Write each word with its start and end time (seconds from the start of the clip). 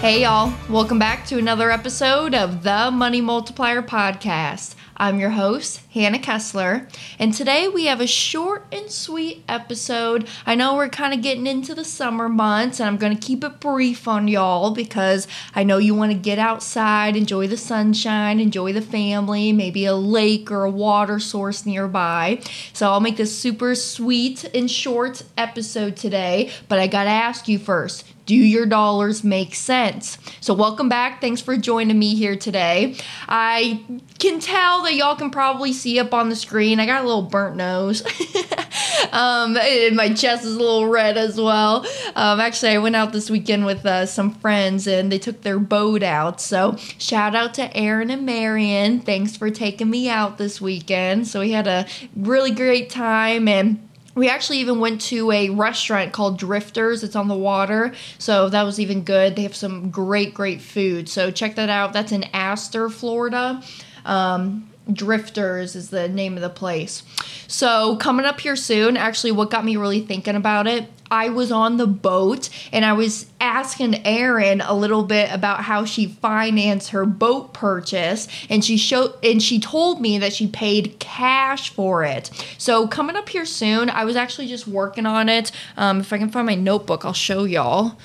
Hey, 0.00 0.22
y'all. 0.22 0.54
Welcome 0.70 0.98
back 0.98 1.26
to 1.26 1.36
another 1.36 1.70
episode 1.70 2.34
of 2.34 2.62
the 2.62 2.90
Money 2.90 3.20
Multiplier 3.20 3.82
Podcast. 3.82 4.74
I'm 4.96 5.20
your 5.20 5.28
host, 5.28 5.82
Hannah 5.92 6.18
Kesler, 6.18 6.90
and 7.18 7.34
today 7.34 7.68
we 7.68 7.84
have 7.84 8.00
a 8.00 8.06
short 8.06 8.66
and 8.72 8.90
sweet 8.90 9.44
episode. 9.46 10.26
I 10.46 10.54
know 10.54 10.74
we're 10.74 10.88
kind 10.88 11.12
of 11.12 11.20
getting 11.20 11.46
into 11.46 11.74
the 11.74 11.84
summer 11.84 12.30
months, 12.30 12.80
and 12.80 12.86
I'm 12.86 12.96
going 12.96 13.14
to 13.14 13.26
keep 13.26 13.44
it 13.44 13.60
brief 13.60 14.08
on 14.08 14.26
y'all 14.26 14.70
because 14.70 15.28
I 15.54 15.64
know 15.64 15.76
you 15.76 15.94
want 15.94 16.12
to 16.12 16.18
get 16.18 16.38
outside, 16.38 17.14
enjoy 17.14 17.46
the 17.46 17.58
sunshine, 17.58 18.40
enjoy 18.40 18.72
the 18.72 18.80
family, 18.80 19.52
maybe 19.52 19.84
a 19.84 19.94
lake 19.94 20.50
or 20.50 20.64
a 20.64 20.70
water 20.70 21.18
source 21.18 21.66
nearby. 21.66 22.40
So 22.72 22.90
I'll 22.90 23.00
make 23.00 23.18
this 23.18 23.38
super 23.38 23.74
sweet 23.74 24.44
and 24.54 24.70
short 24.70 25.24
episode 25.36 25.96
today, 25.96 26.50
but 26.68 26.78
I 26.78 26.86
got 26.86 27.04
to 27.04 27.10
ask 27.10 27.48
you 27.48 27.58
first 27.58 28.06
do 28.30 28.36
your 28.36 28.64
dollars 28.64 29.24
make 29.24 29.56
sense? 29.56 30.16
So, 30.40 30.54
welcome 30.54 30.88
back. 30.88 31.20
Thanks 31.20 31.40
for 31.40 31.56
joining 31.56 31.98
me 31.98 32.14
here 32.14 32.36
today. 32.36 32.94
I 33.28 33.82
can 34.20 34.38
tell 34.38 34.84
that 34.84 34.94
y'all 34.94 35.16
can 35.16 35.32
probably 35.32 35.72
see 35.72 35.98
up 35.98 36.14
on 36.14 36.28
the 36.28 36.36
screen. 36.36 36.78
I 36.78 36.86
got 36.86 37.02
a 37.02 37.06
little 37.08 37.22
burnt 37.22 37.56
nose. 37.56 38.04
um, 39.12 39.56
and 39.56 39.96
my 39.96 40.14
chest 40.14 40.44
is 40.44 40.54
a 40.54 40.58
little 40.60 40.86
red 40.86 41.16
as 41.18 41.40
well. 41.40 41.84
Um, 42.14 42.38
actually, 42.38 42.70
I 42.70 42.78
went 42.78 42.94
out 42.94 43.12
this 43.12 43.30
weekend 43.30 43.66
with 43.66 43.84
uh, 43.84 44.06
some 44.06 44.32
friends 44.34 44.86
and 44.86 45.10
they 45.10 45.18
took 45.18 45.42
their 45.42 45.58
boat 45.58 46.04
out. 46.04 46.40
So, 46.40 46.76
shout 46.98 47.34
out 47.34 47.54
to 47.54 47.76
Aaron 47.76 48.10
and 48.12 48.24
Marion. 48.24 49.00
Thanks 49.00 49.36
for 49.36 49.50
taking 49.50 49.90
me 49.90 50.08
out 50.08 50.38
this 50.38 50.60
weekend. 50.60 51.26
So, 51.26 51.40
we 51.40 51.50
had 51.50 51.66
a 51.66 51.84
really 52.14 52.52
great 52.52 52.90
time 52.90 53.48
and 53.48 53.89
we 54.20 54.28
actually 54.28 54.58
even 54.58 54.80
went 54.80 55.00
to 55.00 55.32
a 55.32 55.48
restaurant 55.48 56.12
called 56.12 56.38
Drifters. 56.38 57.02
It's 57.02 57.16
on 57.16 57.26
the 57.26 57.34
water, 57.34 57.94
so 58.18 58.50
that 58.50 58.64
was 58.64 58.78
even 58.78 59.02
good. 59.02 59.34
They 59.34 59.44
have 59.44 59.56
some 59.56 59.88
great, 59.88 60.34
great 60.34 60.60
food. 60.60 61.08
So 61.08 61.30
check 61.30 61.54
that 61.54 61.70
out. 61.70 61.94
That's 61.94 62.12
in 62.12 62.24
Astor, 62.34 62.90
Florida. 62.90 63.62
Um, 64.04 64.68
Drifters 64.92 65.74
is 65.74 65.88
the 65.88 66.06
name 66.06 66.36
of 66.36 66.42
the 66.42 66.50
place. 66.50 67.02
So, 67.48 67.96
coming 67.96 68.26
up 68.26 68.40
here 68.40 68.56
soon, 68.56 68.98
actually, 68.98 69.32
what 69.32 69.48
got 69.48 69.64
me 69.64 69.76
really 69.76 70.00
thinking 70.00 70.34
about 70.34 70.66
it, 70.66 70.90
I 71.10 71.28
was 71.28 71.50
on 71.50 71.76
the 71.76 71.86
boat 71.86 72.48
and 72.72 72.84
I 72.84 72.92
was 72.92 73.26
asking 73.40 74.06
Erin 74.06 74.60
a 74.60 74.74
little 74.74 75.02
bit 75.02 75.32
about 75.32 75.64
how 75.64 75.84
she 75.84 76.06
financed 76.06 76.90
her 76.90 77.04
boat 77.04 77.52
purchase 77.52 78.28
and 78.48 78.64
she 78.64 78.76
showed 78.76 79.14
and 79.24 79.42
she 79.42 79.58
told 79.58 80.00
me 80.00 80.18
that 80.18 80.32
she 80.32 80.46
paid 80.46 80.98
cash 80.98 81.70
for 81.70 82.04
it. 82.04 82.30
So 82.58 82.86
coming 82.86 83.16
up 83.16 83.28
here 83.28 83.44
soon, 83.44 83.90
I 83.90 84.04
was 84.04 84.16
actually 84.16 84.46
just 84.46 84.68
working 84.68 85.06
on 85.06 85.28
it. 85.28 85.50
Um, 85.76 86.00
if 86.00 86.12
I 86.12 86.18
can 86.18 86.30
find 86.30 86.46
my 86.46 86.54
notebook, 86.54 87.04
I'll 87.04 87.12
show 87.12 87.44
y'all. 87.44 87.98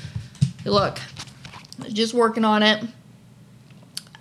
Look, 0.65 0.99
just 1.91 2.13
working 2.13 2.43
on 2.43 2.63
it 2.63 2.83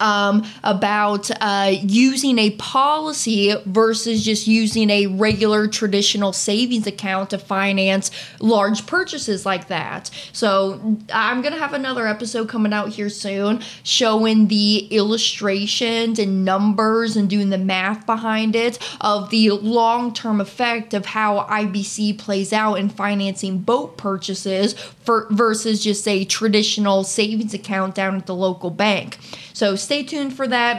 um, 0.00 0.44
about 0.62 1.30
uh, 1.40 1.72
using 1.82 2.38
a 2.38 2.50
policy 2.52 3.54
versus 3.66 4.24
just 4.24 4.46
using 4.46 4.90
a 4.90 5.06
regular 5.06 5.66
traditional 5.68 6.32
savings 6.32 6.86
account 6.86 7.30
to 7.30 7.38
finance 7.38 8.10
large 8.40 8.86
purchases 8.86 9.46
like 9.46 9.68
that. 9.68 10.10
So 10.32 10.98
I'm 11.12 11.42
gonna 11.42 11.58
have 11.58 11.74
another 11.74 12.06
episode 12.06 12.48
coming 12.48 12.72
out 12.72 12.90
here 12.90 13.08
soon 13.08 13.62
showing 13.82 14.48
the 14.48 14.86
illustrations 14.90 16.18
and 16.18 16.44
numbers 16.44 17.16
and 17.16 17.28
doing 17.28 17.50
the 17.50 17.58
math 17.58 18.06
behind 18.06 18.56
it 18.56 18.78
of 19.00 19.30
the 19.30 19.50
long-term 19.50 20.40
effect 20.40 20.94
of 20.94 21.06
how 21.06 21.46
IBC 21.48 22.18
plays 22.18 22.52
out 22.52 22.74
in 22.74 22.88
financing 22.88 23.58
boat 23.58 23.96
purchases 23.96 24.74
for 24.74 25.27
versus 25.30 25.83
just 25.83 26.06
a 26.08 26.24
traditional 26.24 27.04
savings 27.04 27.54
account 27.54 27.94
down 27.94 28.16
at 28.16 28.27
the 28.27 28.34
local 28.34 28.70
bank. 28.70 29.18
So 29.52 29.77
stay 29.84 30.02
tuned 30.02 30.34
for 30.34 30.48
that. 30.48 30.78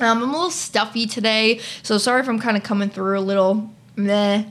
Um, 0.00 0.18
I'm 0.18 0.22
a 0.22 0.26
little 0.26 0.50
stuffy 0.50 1.06
today, 1.06 1.60
so 1.82 1.98
sorry 1.98 2.20
if 2.20 2.28
I'm 2.28 2.40
kind 2.40 2.56
of 2.56 2.62
coming 2.62 2.90
through 2.90 3.18
a 3.18 3.20
little 3.20 3.70
meh. 3.96 4.44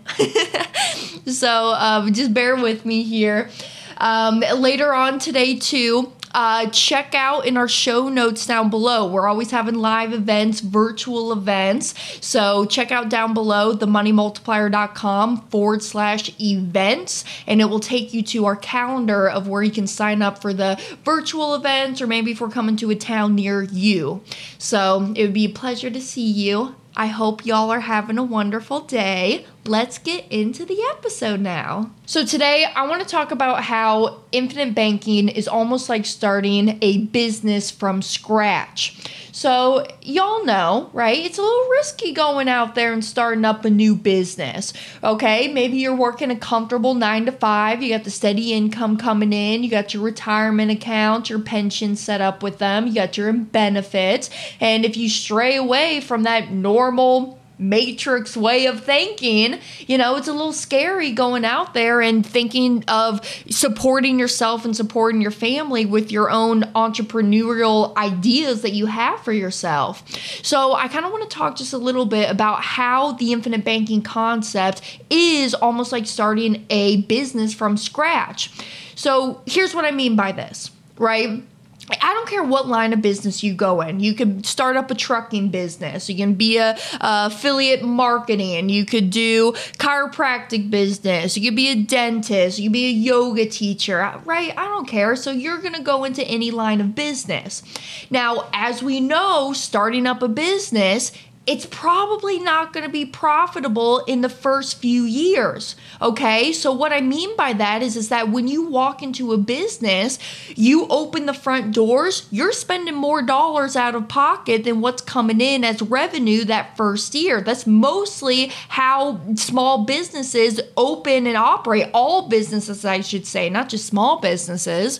so 1.26 1.74
um, 1.74 2.14
just 2.14 2.34
bear 2.34 2.56
with 2.56 2.86
me 2.86 3.04
here. 3.04 3.50
Um, 3.98 4.40
later 4.40 4.94
on 4.94 5.20
today, 5.20 5.56
too, 5.56 6.12
uh, 6.34 6.70
check 6.70 7.14
out 7.14 7.46
in 7.46 7.58
our 7.58 7.68
show 7.68 8.10
notes 8.10 8.46
down 8.46 8.70
below. 8.70 9.08
We're 9.08 9.28
always 9.28 9.52
having 9.52 9.76
live 9.76 10.14
events, 10.14 10.62
virtual 10.62 11.32
events. 11.32 11.94
So 12.26 12.66
check 12.66 12.92
out 12.92 13.10
down 13.10 13.34
below 13.34 13.76
themoneymultiplier.com 13.76 15.48
forward 15.50 15.84
slash 15.84 16.32
events, 16.42 17.24
and 17.48 17.62
it 17.62 17.66
will 17.66 17.80
take 17.80 18.14
you 18.14 18.24
to 18.24 18.46
our 18.46 18.56
calendar 18.56 19.30
of 19.30 19.48
where 19.48 19.64
you 19.64 19.72
can 19.72 19.88
sign 19.88 20.22
up 20.22 20.42
for 20.42 20.54
the 20.54 20.82
virtual 21.04 21.54
events 21.56 22.02
or 22.02 22.08
maybe 22.08 22.32
if 22.32 22.42
we're 22.42 22.50
coming 22.50 22.76
to 22.78 22.90
a 22.90 22.96
town 22.96 23.36
near 23.36 23.62
you. 23.62 24.22
So 24.58 25.14
it 25.16 25.22
would 25.24 25.34
be 25.34 25.46
a 25.46 25.50
pleasure 25.50 25.90
to 25.90 26.02
see 26.02 26.26
you. 26.26 26.76
I 26.96 27.08
hope 27.08 27.46
y'all 27.46 27.72
are 27.72 27.80
having 27.80 28.18
a 28.20 28.24
wonderful 28.24 28.82
day. 28.82 29.46
Let's 29.66 29.97
get 29.97 30.29
into 30.29 30.66
the 30.66 30.78
episode 30.91 31.40
now. 31.40 31.91
So, 32.06 32.25
today 32.25 32.66
I 32.75 32.85
want 32.85 33.01
to 33.01 33.07
talk 33.07 33.31
about 33.31 33.63
how 33.63 34.19
infinite 34.34 34.75
banking 34.75 35.29
is 35.29 35.47
almost 35.47 35.88
like 35.88 36.06
starting 36.06 36.79
a 36.81 36.97
business 37.06 37.72
from 37.72 38.01
scratch. 38.01 39.09
So, 39.31 39.88
y'all 40.01 40.44
know, 40.44 40.90
right? 40.91 41.18
It's 41.18 41.38
a 41.38 41.41
little 41.41 41.69
risky 41.69 42.12
going 42.12 42.50
out 42.50 42.75
there 42.75 42.91
and 42.91 43.03
starting 43.03 43.46
up 43.46 43.63
a 43.63 43.69
new 43.69 43.96
business. 43.96 44.74
Okay, 45.01 45.47
maybe 45.47 45.78
you're 45.78 45.95
working 45.95 46.30
a 46.30 46.35
comfortable 46.35 46.94
nine 46.94 47.25
to 47.25 47.31
five, 47.31 47.81
you 47.81 47.90
got 47.90 48.03
the 48.03 48.12
steady 48.12 48.51
income 48.51 48.97
coming 48.97 49.31
in, 49.31 49.63
you 49.63 49.69
got 49.69 49.94
your 49.94 50.03
retirement 50.03 50.72
account, 50.72 51.30
your 51.30 51.40
pension 51.40 51.95
set 51.95 52.19
up 52.19 52.44
with 52.44 52.57
them, 52.57 52.85
you 52.85 52.94
got 52.94 53.16
your 53.16 53.31
benefits. 53.31 54.30
And 54.59 54.84
if 54.84 54.97
you 54.97 55.07
stray 55.07 55.56
away 55.56 56.01
from 56.01 56.24
that 56.24 56.51
normal, 56.51 57.40
matrix 57.58 58.36
way 58.36 58.66
of 58.66 58.84
thinking, 58.84 59.59
you 59.88 59.97
know, 59.97 60.16
it's 60.16 60.28
a 60.28 60.34
little 60.34 60.53
scary 60.53 61.12
going 61.12 61.46
out 61.46 61.74
there 61.74 62.02
and 62.02 62.25
thinking 62.25 62.84
of 62.88 63.25
supporting 63.50 64.19
yourself 64.19 64.66
and 64.66 64.75
supporting 64.75 65.22
your 65.22 65.31
family 65.31 65.86
with 65.86 66.12
your 66.12 66.30
own 66.30 66.63
entrepreneurial 66.74 67.96
ideas 67.96 68.62
that 68.62 68.74
you 68.74 68.88
have 68.88 69.19
for 69.22 69.34
yourself. 69.34 70.03
So, 70.44 70.74
I 70.74 70.88
kind 70.88 71.06
of 71.06 71.12
want 71.12 71.30
to 71.30 71.36
talk 71.36 71.56
just 71.56 71.74
a 71.74 71.78
little 71.78 72.06
bit 72.06 72.30
about 72.30 72.62
how 72.62 73.13
the 73.13 73.31
infinite 73.31 73.63
banking 73.63 74.02
concept 74.02 74.81
is 75.09 75.53
almost 75.53 75.92
like 75.92 76.06
starting 76.06 76.66
a 76.69 77.02
business 77.03 77.53
from 77.53 77.78
scratch. 77.78 78.50
So, 78.96 79.42
here's 79.46 79.74
what 79.74 79.86
I 79.86 79.92
mean 79.92 80.16
by 80.16 80.31
this, 80.31 80.72
right? 80.97 81.44
I 81.90 82.14
don't 82.14 82.30
care 82.30 82.44
what 82.44 82.68
line 82.68 82.94
of 82.94 83.02
business 83.02 83.44
you 83.44 83.54
go 83.54 83.82
in. 83.82 84.00
You 84.00 84.14
could 84.14 84.46
start 84.46 84.78
up 84.78 84.90
a 84.90 84.96
trucking 84.96 85.50
business. 85.50 86.10
You 86.10 86.16
can 86.16 86.34
be 86.34 86.58
a, 86.58 86.78
a, 87.02 87.28
affiliate 87.28 87.84
marketing. 87.84 88.70
You 88.70 88.86
could 88.86 89.10
do 89.10 89.52
chiropractic 89.80 90.70
business. 90.70 91.38
You 91.38 91.50
could 91.50 91.58
be 91.58 91.70
a 91.70 91.76
dentist. 91.76 92.58
You 92.58 92.70
could 92.70 92.74
be 92.74 92.88
a 92.88 92.92
yoga 92.92 93.46
teacher. 93.46 94.22
Right? 94.24 94.58
I 94.58 94.64
don't 94.66 94.88
care. 94.88 95.16
So 95.18 95.32
you're 95.32 95.60
gonna 95.60 95.84
go 95.84 96.06
into 96.06 96.24
any 96.24 96.52
line 96.52 96.80
of 96.80 96.96
business. 96.96 97.64
Now, 98.10 98.50
as 98.54 98.82
we 98.82 99.02
know, 99.02 99.52
starting 99.52 100.08
up 100.08 100.22
a 100.22 100.30
business 100.30 101.12
it's 101.46 101.66
probably 101.66 102.40
not 102.40 102.72
going 102.72 102.86
to 102.86 102.92
be 102.92 103.06
profitable 103.06 104.00
in 104.06 104.22
the 104.22 104.30
first 104.30 104.78
few 104.78 105.04
years 105.04 105.76
okay? 106.02 106.52
So 106.54 106.72
what 106.72 106.92
i 106.92 107.02
mean 107.02 107.36
by 107.36 107.54
that 107.54 107.81
is 107.81 107.96
is 107.96 108.09
that 108.09 108.30
when 108.30 108.48
you 108.48 108.64
walk 108.68 109.02
into 109.02 109.31
a 109.34 109.38
business 109.38 110.20
you 110.56 110.88
open 110.90 111.26
the 111.26 111.34
front 111.34 111.74
doors 111.74 112.28
you're 112.31 112.52
spending 112.52 112.95
more 112.95 113.22
dollars 113.22 113.75
out 113.75 113.95
of 113.95 114.07
pocket 114.07 114.63
than 114.63 114.81
what's 114.81 115.01
coming 115.01 115.42
in 115.42 115.63
as 115.63 115.81
revenue 115.81 116.44
that 116.45 116.75
first 116.78 117.16
year. 117.16 117.42
That's 117.42 117.66
mostly 117.66 118.51
how 118.69 119.22
small 119.36 119.86
businesses 119.86 120.60
open 120.78 121.28
and 121.28 121.38
operate 121.38 121.90
all 121.94 122.28
businesses 122.30 122.86
i 122.86 123.01
should 123.01 123.25
say 123.25 123.50
not 123.50 123.69
just 123.69 123.86
small 123.86 124.19
businesses. 124.19 125.00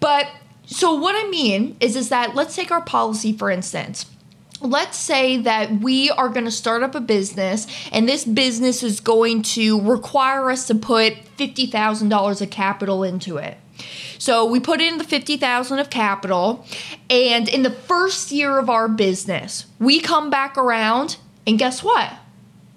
But 0.00 0.28
so 0.66 0.94
what 0.94 1.14
i 1.14 1.28
mean 1.28 1.76
is 1.80 1.96
is 1.96 2.08
that 2.08 2.34
let's 2.34 2.56
take 2.56 2.70
our 2.70 2.80
policy 2.80 3.36
for 3.36 3.50
instance 3.50 4.06
let's 4.60 4.96
say 4.96 5.38
that 5.38 5.80
we 5.80 6.10
are 6.10 6.28
going 6.28 6.44
to 6.44 6.50
start 6.50 6.82
up 6.82 6.94
a 6.94 7.00
business 7.00 7.66
and 7.92 8.08
this 8.08 8.24
business 8.24 8.82
is 8.82 9.00
going 9.00 9.42
to 9.42 9.80
require 9.80 10.50
us 10.50 10.66
to 10.68 10.74
put 10.74 11.14
$50,000 11.36 12.40
of 12.40 12.50
capital 12.50 13.02
into 13.02 13.36
it. 13.36 13.58
So 14.18 14.46
we 14.46 14.60
put 14.60 14.80
in 14.80 14.98
the 14.98 15.04
50,000 15.04 15.78
of 15.78 15.90
capital 15.90 16.64
and 17.10 17.48
in 17.48 17.62
the 17.62 17.70
first 17.70 18.30
year 18.30 18.58
of 18.58 18.70
our 18.70 18.88
business, 18.88 19.66
we 19.78 20.00
come 20.00 20.30
back 20.30 20.56
around 20.56 21.16
and 21.46 21.58
guess 21.58 21.82
what? 21.82 22.12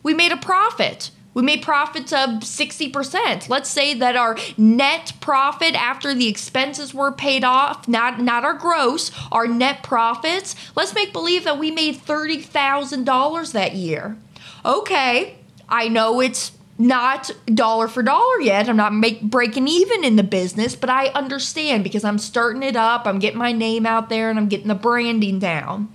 We 0.03 0.13
made 0.13 0.31
a 0.31 0.38
profit. 0.38 1.12
We 1.38 1.44
made 1.44 1.62
profits 1.62 2.12
of 2.12 2.30
60%. 2.39 3.48
Let's 3.48 3.69
say 3.69 3.94
that 3.94 4.16
our 4.16 4.38
net 4.57 5.13
profit 5.22 5.75
after 5.75 6.16
the 6.16 6.28
expenses 6.28 6.95
were 6.95 7.12
paid 7.12 7.44
off, 7.44 7.88
not 7.88 8.19
not 8.19 8.44
our 8.44 8.56
gross, 8.56 9.12
our 9.31 9.45
net 9.45 9.84
profits, 9.84 10.56
let's 10.75 10.95
make 10.95 11.13
believe 11.13 11.44
that 11.44 11.60
we 11.60 11.69
made 11.69 11.98
$30,000 11.98 13.51
that 13.51 13.75
year. 13.75 14.18
Okay, 14.66 15.36
I 15.69 15.89
know 15.89 16.22
it's 16.22 16.54
not 16.80 17.30
dollar 17.45 17.88
for 17.88 18.01
dollar 18.01 18.42
yet. 18.42 18.68
I'm 18.68 18.75
not 18.75 18.95
make, 18.95 19.22
breaking 19.22 19.68
even 19.68 20.04
in 20.04 20.16
the 20.16 20.24
business, 20.24 20.75
but 20.75 20.89
I 20.89 21.10
understand 21.10 21.84
because 21.84 22.04
I'm 22.04 22.18
starting 22.18 22.63
it 22.63 22.75
up. 22.75 23.06
I'm 23.06 23.19
getting 23.19 23.38
my 23.38 23.51
name 23.51 23.86
out 23.86 24.10
there 24.10 24.31
and 24.31 24.39
I'm 24.39 24.48
getting 24.48 24.69
the 24.69 24.75
branding 24.75 25.38
down. 25.38 25.94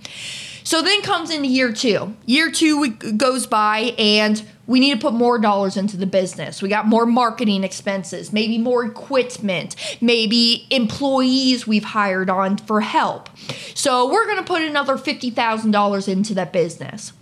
So 0.63 0.81
then 0.81 1.01
comes 1.01 1.29
into 1.29 1.49
year 1.49 1.73
two. 1.73 2.15
Year 2.25 2.49
two 2.49 2.91
goes 2.91 3.45
by 3.45 3.93
and 3.97 4.41
we 4.65 4.79
need 4.79 4.93
to 4.93 4.99
put 4.99 5.13
more 5.13 5.37
dollars 5.37 5.75
into 5.75 5.97
the 5.97 6.05
business. 6.05 6.61
We 6.61 6.69
got 6.69 6.87
more 6.87 7.05
marketing 7.05 7.63
expenses, 7.63 8.31
maybe 8.31 8.57
more 8.57 8.85
equipment, 8.85 9.75
maybe 9.99 10.67
employees 10.69 11.67
we've 11.67 11.83
hired 11.83 12.29
on 12.29 12.57
for 12.57 12.81
help. 12.81 13.29
So 13.73 14.09
we're 14.11 14.25
going 14.25 14.37
to 14.37 14.43
put 14.43 14.61
another 14.61 14.95
$50,000 14.95 16.07
into 16.07 16.33
that 16.35 16.53
business. 16.53 17.13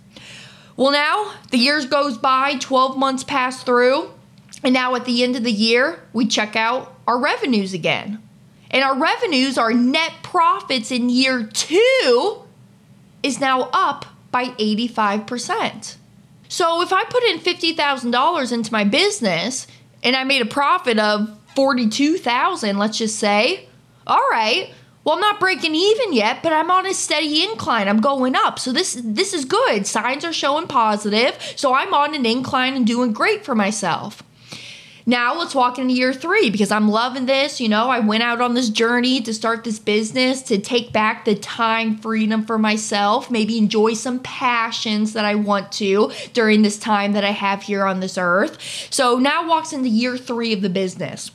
Well, 0.76 0.92
now 0.92 1.34
the 1.50 1.58
years 1.58 1.86
goes 1.86 2.16
by, 2.16 2.56
12 2.58 2.96
months 2.96 3.24
pass 3.24 3.62
through, 3.62 4.10
and 4.62 4.72
now 4.72 4.94
at 4.94 5.04
the 5.04 5.24
end 5.24 5.34
of 5.36 5.42
the 5.42 5.52
year, 5.52 6.00
we 6.12 6.26
check 6.26 6.54
out 6.54 6.96
our 7.06 7.18
revenues 7.18 7.74
again. 7.74 8.22
And 8.70 8.82
our 8.82 8.96
revenues, 8.96 9.58
our 9.58 9.72
net 9.72 10.12
profits 10.22 10.90
in 10.90 11.10
year 11.10 11.42
2 11.44 12.42
is 13.22 13.38
now 13.38 13.68
up 13.72 14.06
by 14.30 14.46
85%. 14.46 15.96
So 16.52 16.82
if 16.82 16.92
I 16.92 17.04
put 17.04 17.24
in 17.24 17.38
$50,000 17.38 18.52
into 18.52 18.72
my 18.72 18.84
business 18.84 19.66
and 20.02 20.14
I 20.14 20.24
made 20.24 20.42
a 20.42 20.46
profit 20.46 20.98
of 20.98 21.34
42,000, 21.56 22.76
let's 22.76 22.98
just 22.98 23.18
say, 23.18 23.70
all 24.06 24.22
right, 24.30 24.70
well, 25.02 25.14
I'm 25.14 25.20
not 25.22 25.40
breaking 25.40 25.74
even 25.74 26.12
yet, 26.12 26.42
but 26.42 26.52
I'm 26.52 26.70
on 26.70 26.84
a 26.84 26.92
steady 26.92 27.42
incline. 27.42 27.88
I'm 27.88 28.02
going 28.02 28.36
up. 28.36 28.58
So 28.58 28.70
this 28.70 29.00
this 29.02 29.32
is 29.32 29.46
good. 29.46 29.86
Signs 29.86 30.26
are 30.26 30.32
showing 30.32 30.66
positive. 30.66 31.40
So 31.56 31.72
I'm 31.72 31.94
on 31.94 32.14
an 32.14 32.26
incline 32.26 32.74
and 32.74 32.86
doing 32.86 33.14
great 33.14 33.46
for 33.46 33.54
myself. 33.54 34.22
Now 35.04 35.36
let's 35.36 35.54
walk 35.54 35.78
into 35.78 35.94
year 35.94 36.12
three 36.12 36.50
because 36.50 36.70
I'm 36.70 36.88
loving 36.88 37.26
this. 37.26 37.60
You 37.60 37.68
know, 37.68 37.88
I 37.88 37.98
went 37.98 38.22
out 38.22 38.40
on 38.40 38.54
this 38.54 38.68
journey 38.68 39.20
to 39.22 39.34
start 39.34 39.64
this 39.64 39.78
business, 39.78 40.42
to 40.42 40.58
take 40.58 40.92
back 40.92 41.24
the 41.24 41.34
time 41.34 41.98
freedom 41.98 42.44
for 42.44 42.58
myself, 42.58 43.30
maybe 43.30 43.58
enjoy 43.58 43.94
some 43.94 44.20
passions 44.20 45.12
that 45.14 45.24
I 45.24 45.34
want 45.34 45.72
to 45.72 46.12
during 46.32 46.62
this 46.62 46.78
time 46.78 47.12
that 47.12 47.24
I 47.24 47.30
have 47.30 47.62
here 47.62 47.84
on 47.84 48.00
this 48.00 48.16
earth. 48.16 48.58
So 48.90 49.18
now 49.18 49.48
walks 49.48 49.72
into 49.72 49.88
year 49.88 50.16
three 50.16 50.52
of 50.52 50.62
the 50.62 50.70
business. 50.70 51.30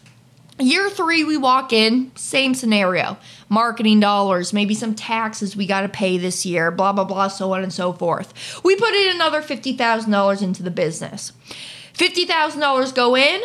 Year 0.60 0.90
three, 0.90 1.24
we 1.24 1.38
walk 1.38 1.72
in, 1.72 2.12
same 2.16 2.56
scenario 2.56 3.18
marketing 3.50 4.00
dollars, 4.00 4.54
maybe 4.54 4.74
some 4.74 4.94
taxes 4.96 5.56
we 5.56 5.66
got 5.66 5.82
to 5.82 5.90
pay 5.90 6.18
this 6.18 6.46
year, 6.46 6.72
blah, 6.72 6.92
blah, 6.92 7.04
blah, 7.04 7.28
so 7.28 7.54
on 7.54 7.64
and 7.64 7.72
so 7.72 7.94
forth. 7.94 8.34
We 8.64 8.76
put 8.76 8.94
in 8.94 9.16
another 9.16 9.42
$50,000 9.42 10.42
into 10.42 10.64
the 10.64 10.72
business. 10.72 11.32
$50,000 11.94 12.94
go 12.94 13.16
in, 13.16 13.42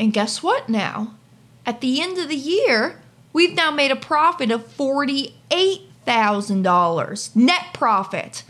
and 0.00 0.12
guess 0.14 0.42
what 0.42 0.68
now? 0.68 1.14
At 1.66 1.82
the 1.82 2.00
end 2.00 2.16
of 2.18 2.30
the 2.30 2.34
year, 2.34 2.98
we've 3.34 3.54
now 3.54 3.70
made 3.70 3.90
a 3.90 3.96
profit 3.96 4.50
of 4.50 4.66
$48,000 4.76 7.36
net 7.36 7.66
profit. 7.74 8.42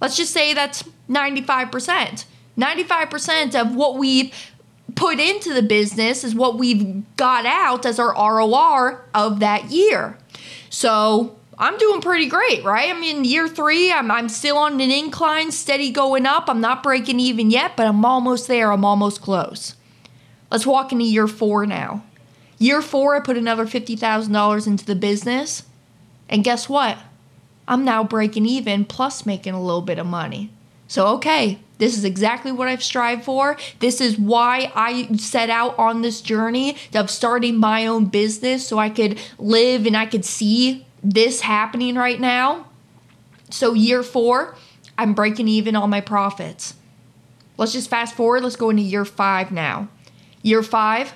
Let's 0.00 0.16
just 0.16 0.32
say 0.32 0.52
that's 0.52 0.82
95%. 1.08 2.24
95% 2.58 3.60
of 3.60 3.76
what 3.76 3.96
we've 3.96 4.34
put 4.96 5.20
into 5.20 5.54
the 5.54 5.62
business 5.62 6.24
is 6.24 6.34
what 6.34 6.58
we've 6.58 7.04
got 7.16 7.46
out 7.46 7.86
as 7.86 8.00
our 8.00 8.12
ROR 8.12 9.04
of 9.14 9.38
that 9.38 9.70
year. 9.70 10.18
So 10.70 11.38
I'm 11.56 11.78
doing 11.78 12.00
pretty 12.00 12.26
great, 12.26 12.64
right? 12.64 12.90
I 12.90 12.94
mean, 12.98 13.24
year 13.24 13.46
three, 13.46 13.92
I'm, 13.92 14.10
I'm 14.10 14.28
still 14.28 14.58
on 14.58 14.80
an 14.80 14.90
incline, 14.90 15.52
steady 15.52 15.92
going 15.92 16.26
up. 16.26 16.46
I'm 16.48 16.60
not 16.60 16.82
breaking 16.82 17.20
even 17.20 17.52
yet, 17.52 17.76
but 17.76 17.86
I'm 17.86 18.04
almost 18.04 18.48
there. 18.48 18.72
I'm 18.72 18.84
almost 18.84 19.22
close. 19.22 19.75
Let's 20.50 20.66
walk 20.66 20.92
into 20.92 21.04
year 21.04 21.26
four 21.26 21.66
now. 21.66 22.04
Year 22.58 22.80
four, 22.80 23.16
I 23.16 23.20
put 23.20 23.36
another 23.36 23.66
$50,000 23.66 24.66
into 24.66 24.84
the 24.84 24.94
business. 24.94 25.64
And 26.28 26.44
guess 26.44 26.68
what? 26.68 26.98
I'm 27.68 27.84
now 27.84 28.04
breaking 28.04 28.46
even 28.46 28.84
plus 28.84 29.26
making 29.26 29.54
a 29.54 29.62
little 29.62 29.82
bit 29.82 29.98
of 29.98 30.06
money. 30.06 30.50
So, 30.88 31.08
okay, 31.16 31.58
this 31.78 31.98
is 31.98 32.04
exactly 32.04 32.52
what 32.52 32.68
I've 32.68 32.82
strived 32.82 33.24
for. 33.24 33.56
This 33.80 34.00
is 34.00 34.18
why 34.18 34.70
I 34.74 35.14
set 35.16 35.50
out 35.50 35.78
on 35.78 36.02
this 36.02 36.20
journey 36.20 36.76
of 36.94 37.10
starting 37.10 37.56
my 37.56 37.86
own 37.86 38.06
business 38.06 38.66
so 38.66 38.78
I 38.78 38.88
could 38.88 39.18
live 39.38 39.84
and 39.84 39.96
I 39.96 40.06
could 40.06 40.24
see 40.24 40.86
this 41.02 41.40
happening 41.40 41.96
right 41.96 42.20
now. 42.20 42.66
So, 43.50 43.74
year 43.74 44.02
four, 44.02 44.56
I'm 44.96 45.12
breaking 45.12 45.48
even 45.48 45.76
on 45.76 45.90
my 45.90 46.00
profits. 46.00 46.74
Let's 47.58 47.72
just 47.72 47.90
fast 47.90 48.14
forward. 48.14 48.42
Let's 48.42 48.56
go 48.56 48.70
into 48.70 48.82
year 48.82 49.04
five 49.04 49.50
now. 49.50 49.88
Year 50.46 50.62
five, 50.62 51.14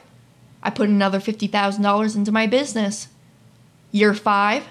I 0.61 0.71
put 0.71 0.88
another 0.88 1.21
$50,000 1.21 2.17
into 2.17 2.32
my 2.32 2.49
business. 2.49 3.06
Year 3.93 4.12
five, 4.12 4.67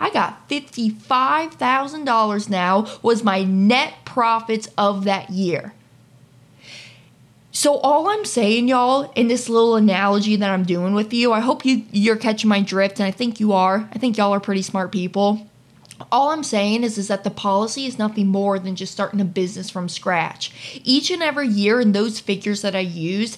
I 0.00 0.08
got 0.08 0.48
$55,000 0.48 2.48
now, 2.48 2.86
was 3.02 3.22
my 3.22 3.44
net 3.44 3.92
profits 4.06 4.66
of 4.78 5.04
that 5.04 5.28
year. 5.28 5.74
So 7.50 7.76
all 7.80 8.08
I'm 8.08 8.24
saying, 8.24 8.66
y'all, 8.66 9.12
in 9.14 9.28
this 9.28 9.50
little 9.50 9.76
analogy 9.76 10.36
that 10.36 10.48
I'm 10.48 10.64
doing 10.64 10.94
with 10.94 11.12
you, 11.12 11.34
I 11.34 11.40
hope 11.40 11.66
you 11.66 11.84
you're 11.92 12.16
catching 12.16 12.48
my 12.48 12.62
drift, 12.62 12.98
and 12.98 13.06
I 13.06 13.10
think 13.10 13.40
you 13.40 13.52
are. 13.52 13.90
I 13.92 13.98
think 13.98 14.16
y'all 14.16 14.32
are 14.32 14.40
pretty 14.40 14.62
smart 14.62 14.90
people. 14.90 15.46
All 16.10 16.30
I'm 16.30 16.42
saying 16.42 16.82
is, 16.82 16.96
is 16.96 17.08
that 17.08 17.24
the 17.24 17.30
policy 17.30 17.84
is 17.84 17.98
nothing 17.98 18.26
more 18.26 18.58
than 18.58 18.74
just 18.74 18.92
starting 18.92 19.20
a 19.20 19.24
business 19.24 19.70
from 19.70 19.88
scratch. 19.88 20.80
Each 20.82 21.10
and 21.10 21.22
every 21.22 21.46
year, 21.46 21.78
in 21.78 21.92
those 21.92 22.18
figures 22.18 22.62
that 22.62 22.74
I 22.74 22.80
use, 22.80 23.36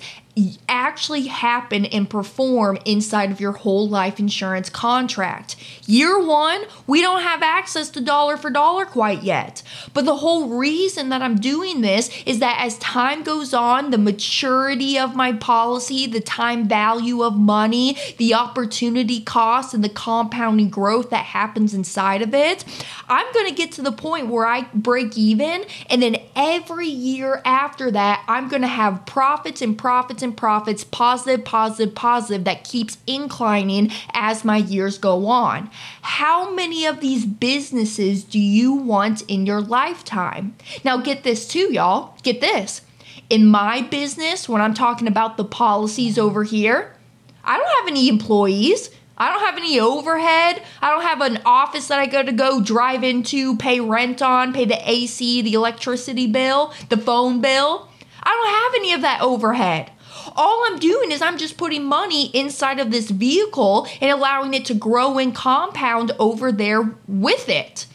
actually 0.68 1.28
happen 1.28 1.84
and 1.86 2.10
perform 2.10 2.76
inside 2.84 3.30
of 3.30 3.40
your 3.40 3.52
whole 3.52 3.88
life 3.88 4.18
insurance 4.18 4.68
contract. 4.68 5.54
Year 5.86 6.18
one, 6.18 6.62
we 6.86 7.00
don't 7.00 7.22
have 7.22 7.42
access 7.42 7.88
to 7.90 8.00
dollar 8.00 8.36
for 8.36 8.50
dollar 8.50 8.84
quite 8.84 9.22
yet. 9.22 9.62
But 9.92 10.06
the 10.06 10.16
whole 10.16 10.48
reason 10.58 11.10
that 11.10 11.22
I'm 11.22 11.36
doing 11.36 11.82
this 11.82 12.10
is 12.26 12.40
that 12.40 12.58
as 12.60 12.78
time 12.78 13.22
goes 13.22 13.54
on, 13.54 13.90
the 13.90 13.98
maturity 13.98 14.98
of 14.98 15.14
my 15.14 15.32
policy, 15.34 16.06
the 16.06 16.20
time 16.20 16.66
value 16.66 17.22
of 17.22 17.36
money, 17.36 17.96
the 18.18 18.34
opportunity 18.34 19.20
cost, 19.20 19.72
and 19.72 19.84
the 19.84 19.88
compounding 19.88 20.68
growth 20.68 21.10
that 21.10 21.26
happens 21.26 21.74
inside 21.74 22.22
of 22.22 22.34
it, 22.34 22.64
I'm 23.08 23.32
going 23.32 23.46
to 23.46 23.54
get 23.54 23.70
to 23.72 23.82
the 23.82 23.92
point 23.92 24.28
where 24.28 24.46
I 24.46 24.62
break 24.74 25.16
even. 25.16 25.64
And 25.88 26.02
then 26.02 26.16
every 26.36 26.88
year 26.88 27.40
after 27.44 27.90
that, 27.90 28.24
I'm 28.28 28.48
going 28.48 28.62
to 28.62 28.68
have 28.68 29.06
profits 29.06 29.62
and 29.62 29.76
profits 29.76 30.22
and 30.22 30.36
profits, 30.36 30.84
positive, 30.84 31.44
positive, 31.44 31.94
positive, 31.94 32.44
that 32.44 32.64
keeps 32.64 32.98
inclining 33.06 33.90
as 34.12 34.44
my 34.44 34.58
years 34.58 34.98
go 34.98 35.26
on. 35.26 35.70
How 36.02 36.52
many 36.54 36.86
of 36.86 37.00
these 37.00 37.24
businesses 37.24 38.24
do 38.24 38.40
you 38.40 38.72
want 38.72 39.22
in 39.22 39.46
your 39.46 39.60
lifetime? 39.60 40.56
Now, 40.84 40.96
get 40.98 41.24
this 41.24 41.46
too, 41.46 41.72
y'all. 41.72 42.16
Get 42.22 42.40
this. 42.40 42.82
In 43.30 43.46
my 43.46 43.82
business, 43.82 44.48
when 44.48 44.60
I'm 44.60 44.74
talking 44.74 45.08
about 45.08 45.36
the 45.36 45.44
policies 45.44 46.18
over 46.18 46.44
here, 46.44 46.94
I 47.42 47.58
don't 47.58 47.80
have 47.80 47.88
any 47.88 48.08
employees. 48.08 48.90
I 49.16 49.32
don't 49.32 49.44
have 49.44 49.56
any 49.56 49.78
overhead. 49.78 50.62
I 50.82 50.90
don't 50.90 51.02
have 51.02 51.20
an 51.20 51.42
office 51.44 51.88
that 51.88 52.00
I 52.00 52.06
got 52.06 52.26
to 52.26 52.32
go 52.32 52.62
drive 52.62 53.04
into, 53.04 53.56
pay 53.56 53.80
rent 53.80 54.22
on, 54.22 54.52
pay 54.52 54.64
the 54.64 54.90
AC, 54.90 55.42
the 55.42 55.54
electricity 55.54 56.26
bill, 56.26 56.72
the 56.88 56.96
phone 56.96 57.40
bill. 57.40 57.88
I 58.22 58.30
don't 58.30 58.62
have 58.62 58.74
any 58.80 58.92
of 58.92 59.02
that 59.02 59.20
overhead. 59.20 59.92
All 60.36 60.64
I'm 60.66 60.78
doing 60.78 61.12
is 61.12 61.22
I'm 61.22 61.38
just 61.38 61.56
putting 61.56 61.84
money 61.84 62.26
inside 62.28 62.80
of 62.80 62.90
this 62.90 63.10
vehicle 63.10 63.86
and 64.00 64.10
allowing 64.10 64.54
it 64.54 64.64
to 64.66 64.74
grow 64.74 65.18
and 65.18 65.34
compound 65.34 66.12
over 66.18 66.50
there 66.50 66.94
with 67.06 67.48
it. 67.48 67.86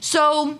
So, 0.00 0.58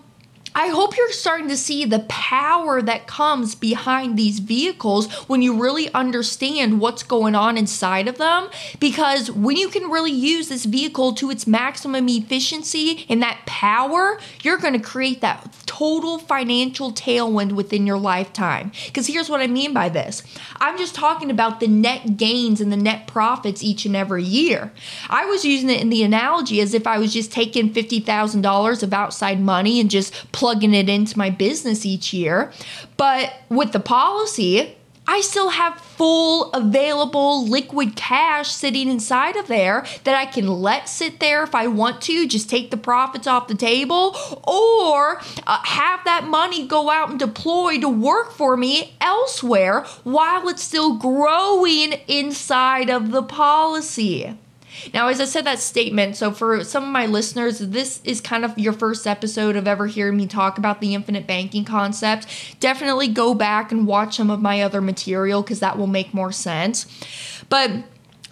I 0.59 0.67
hope 0.67 0.97
you're 0.97 1.09
starting 1.13 1.47
to 1.47 1.55
see 1.55 1.85
the 1.85 1.99
power 2.09 2.81
that 2.81 3.07
comes 3.07 3.55
behind 3.55 4.17
these 4.17 4.39
vehicles 4.39 5.09
when 5.29 5.41
you 5.41 5.57
really 5.57 5.89
understand 5.93 6.81
what's 6.81 7.01
going 7.01 7.33
on 7.33 7.57
inside 7.57 8.09
of 8.09 8.17
them. 8.17 8.49
Because 8.77 9.31
when 9.31 9.55
you 9.55 9.69
can 9.69 9.89
really 9.89 10.11
use 10.11 10.49
this 10.49 10.65
vehicle 10.65 11.13
to 11.13 11.31
its 11.31 11.47
maximum 11.47 12.09
efficiency 12.09 13.05
and 13.07 13.21
that 13.21 13.39
power, 13.45 14.19
you're 14.41 14.57
going 14.57 14.73
to 14.73 14.81
create 14.81 15.21
that 15.21 15.49
total 15.65 16.19
financial 16.19 16.91
tailwind 16.91 17.53
within 17.53 17.87
your 17.87 17.97
lifetime. 17.97 18.73
Because 18.87 19.07
here's 19.07 19.29
what 19.29 19.39
I 19.39 19.47
mean 19.47 19.73
by 19.73 19.87
this 19.87 20.23
I'm 20.57 20.77
just 20.77 20.93
talking 20.93 21.31
about 21.31 21.61
the 21.61 21.69
net 21.69 22.17
gains 22.17 22.59
and 22.59 22.69
the 22.69 22.75
net 22.75 23.07
profits 23.07 23.63
each 23.63 23.85
and 23.85 23.95
every 23.95 24.25
year. 24.25 24.73
I 25.09 25.23
was 25.23 25.45
using 25.45 25.69
it 25.69 25.79
in 25.79 25.87
the 25.87 26.03
analogy 26.03 26.59
as 26.59 26.73
if 26.73 26.85
I 26.85 26.97
was 26.97 27.13
just 27.13 27.31
taking 27.31 27.73
$50,000 27.73 28.83
of 28.83 28.93
outside 28.93 29.39
money 29.39 29.79
and 29.79 29.89
just 29.89 30.13
plugging 30.33 30.48
it 30.53 30.89
into 30.89 31.17
my 31.17 31.29
business 31.29 31.85
each 31.85 32.13
year. 32.13 32.51
But 32.97 33.33
with 33.49 33.71
the 33.71 33.79
policy, 33.79 34.75
I 35.11 35.21
still 35.21 35.49
have 35.49 35.81
full 35.81 36.51
available 36.51 37.43
liquid 37.47 37.95
cash 37.95 38.51
sitting 38.51 38.87
inside 38.87 39.37
of 39.37 39.47
there 39.47 39.83
that 40.03 40.15
I 40.15 40.27
can 40.27 40.47
let 40.47 40.87
sit 40.87 41.19
there 41.19 41.41
if 41.41 41.55
I 41.55 41.65
want 41.65 41.99
to, 42.03 42.27
just 42.27 42.47
take 42.47 42.69
the 42.69 42.77
profits 42.77 43.25
off 43.25 43.47
the 43.47 43.55
table, 43.55 44.15
or 44.43 45.19
uh, 45.47 45.63
have 45.63 46.05
that 46.05 46.25
money 46.25 46.67
go 46.67 46.91
out 46.91 47.09
and 47.09 47.17
deploy 47.17 47.79
to 47.79 47.89
work 47.89 48.33
for 48.33 48.55
me 48.55 48.93
elsewhere 49.01 49.83
while 50.03 50.47
it's 50.47 50.61
still 50.61 50.93
growing 50.97 51.93
inside 52.07 52.91
of 52.91 53.09
the 53.09 53.23
policy. 53.23 54.37
Now, 54.93 55.07
as 55.07 55.19
I 55.19 55.25
said 55.25 55.45
that 55.45 55.59
statement, 55.59 56.15
so 56.15 56.31
for 56.31 56.63
some 56.63 56.83
of 56.83 56.89
my 56.89 57.05
listeners, 57.05 57.59
this 57.59 58.01
is 58.03 58.21
kind 58.21 58.45
of 58.45 58.57
your 58.57 58.73
first 58.73 59.05
episode 59.05 59.55
of 59.55 59.67
ever 59.67 59.87
hearing 59.87 60.17
me 60.17 60.27
talk 60.27 60.57
about 60.57 60.81
the 60.81 60.93
infinite 60.93 61.27
banking 61.27 61.65
concept. 61.65 62.27
Definitely 62.59 63.07
go 63.07 63.33
back 63.33 63.71
and 63.71 63.87
watch 63.87 64.17
some 64.17 64.29
of 64.29 64.41
my 64.41 64.61
other 64.61 64.81
material 64.81 65.41
because 65.41 65.59
that 65.59 65.77
will 65.77 65.87
make 65.87 66.13
more 66.13 66.31
sense. 66.31 66.85
But 67.49 67.71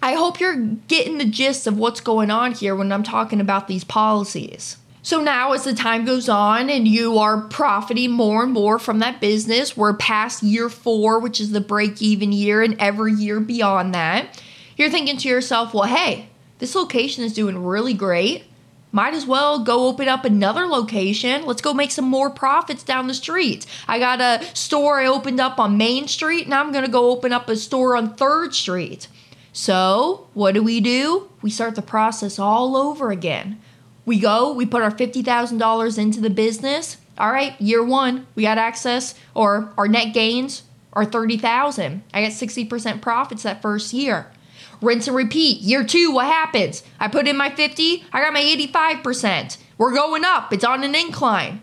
I 0.02 0.14
hope 0.14 0.40
you're 0.40 0.56
getting 0.86 1.18
the 1.18 1.24
gist 1.24 1.66
of 1.66 1.76
what's 1.76 2.00
going 2.00 2.30
on 2.30 2.52
here 2.52 2.76
when 2.76 2.92
I'm 2.92 3.02
talking 3.02 3.40
about 3.40 3.66
these 3.68 3.84
policies. 3.84 4.76
So 5.02 5.22
now, 5.22 5.52
as 5.52 5.64
the 5.64 5.74
time 5.74 6.04
goes 6.04 6.28
on 6.28 6.68
and 6.68 6.86
you 6.86 7.18
are 7.18 7.40
profiting 7.40 8.10
more 8.10 8.42
and 8.42 8.52
more 8.52 8.78
from 8.78 8.98
that 8.98 9.20
business, 9.20 9.76
we're 9.76 9.94
past 9.94 10.42
year 10.42 10.68
four, 10.68 11.18
which 11.18 11.40
is 11.40 11.52
the 11.52 11.60
break 11.60 12.02
even 12.02 12.30
year, 12.30 12.62
and 12.62 12.76
every 12.78 13.14
year 13.14 13.40
beyond 13.40 13.94
that, 13.94 14.42
you're 14.76 14.90
thinking 14.90 15.16
to 15.16 15.28
yourself, 15.28 15.72
well, 15.72 15.84
hey, 15.84 16.27
this 16.58 16.74
location 16.74 17.24
is 17.24 17.32
doing 17.32 17.64
really 17.64 17.94
great. 17.94 18.44
Might 18.90 19.12
as 19.12 19.26
well 19.26 19.62
go 19.62 19.86
open 19.86 20.08
up 20.08 20.24
another 20.24 20.66
location. 20.66 21.44
Let's 21.44 21.60
go 21.60 21.74
make 21.74 21.90
some 21.90 22.06
more 22.06 22.30
profits 22.30 22.82
down 22.82 23.06
the 23.06 23.14
street. 23.14 23.66
I 23.86 23.98
got 23.98 24.20
a 24.20 24.44
store 24.54 25.00
I 25.00 25.06
opened 25.06 25.40
up 25.40 25.58
on 25.58 25.76
Main 25.76 26.08
Street. 26.08 26.48
Now 26.48 26.60
I'm 26.60 26.72
going 26.72 26.86
to 26.86 26.90
go 26.90 27.10
open 27.10 27.32
up 27.32 27.48
a 27.48 27.56
store 27.56 27.96
on 27.96 28.16
3rd 28.16 28.54
Street. 28.54 29.08
So, 29.52 30.28
what 30.34 30.54
do 30.54 30.62
we 30.62 30.80
do? 30.80 31.28
We 31.42 31.50
start 31.50 31.74
the 31.74 31.82
process 31.82 32.38
all 32.38 32.76
over 32.76 33.10
again. 33.10 33.60
We 34.06 34.18
go, 34.18 34.52
we 34.52 34.64
put 34.64 34.82
our 34.82 34.90
$50,000 34.90 35.98
into 35.98 36.20
the 36.20 36.30
business. 36.30 36.96
All 37.18 37.32
right, 37.32 37.60
year 37.60 37.84
one, 37.84 38.26
we 38.34 38.44
got 38.44 38.56
access 38.56 39.14
or 39.34 39.72
our 39.76 39.88
net 39.88 40.14
gains 40.14 40.62
are 40.94 41.04
30,000. 41.04 42.02
I 42.14 42.22
got 42.22 42.30
60% 42.30 43.02
profits 43.02 43.42
that 43.42 43.60
first 43.60 43.92
year. 43.92 44.30
Rinse 44.80 45.08
and 45.08 45.16
repeat. 45.16 45.60
Year 45.60 45.84
two, 45.84 46.12
what 46.12 46.26
happens? 46.26 46.82
I 47.00 47.08
put 47.08 47.28
in 47.28 47.36
my 47.36 47.50
50, 47.50 48.04
I 48.12 48.20
got 48.20 48.32
my 48.32 48.42
85%. 48.42 49.56
We're 49.76 49.94
going 49.94 50.24
up, 50.24 50.52
it's 50.52 50.64
on 50.64 50.84
an 50.84 50.94
incline. 50.94 51.62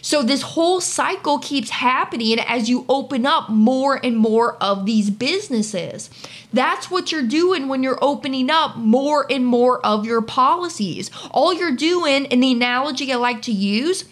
So 0.00 0.22
this 0.22 0.42
whole 0.42 0.80
cycle 0.80 1.38
keeps 1.38 1.70
happening 1.70 2.38
as 2.38 2.68
you 2.68 2.84
open 2.88 3.26
up 3.26 3.48
more 3.48 4.00
and 4.04 4.16
more 4.16 4.56
of 4.56 4.86
these 4.86 5.10
businesses. 5.10 6.08
That's 6.52 6.90
what 6.90 7.12
you're 7.12 7.26
doing 7.26 7.68
when 7.68 7.82
you're 7.82 8.02
opening 8.02 8.48
up 8.48 8.76
more 8.76 9.26
and 9.30 9.44
more 9.44 9.84
of 9.84 10.06
your 10.06 10.22
policies. 10.22 11.10
All 11.30 11.52
you're 11.52 11.76
doing, 11.76 12.26
and 12.26 12.42
the 12.42 12.52
analogy 12.52 13.12
I 13.12 13.16
like 13.16 13.42
to 13.42 13.52
use, 13.52 14.04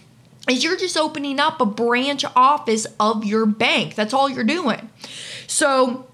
is 0.49 0.63
you're 0.63 0.77
just 0.77 0.97
opening 0.97 1.41
up 1.41 1.61
a 1.61 1.67
branch 1.67 2.25
office 2.35 2.87
of 3.01 3.25
your 3.25 3.47
bank. 3.47 3.95
That's 3.95 4.13
all 4.13 4.29
you're 4.29 4.45
doing. 4.45 4.91
So 5.47 6.07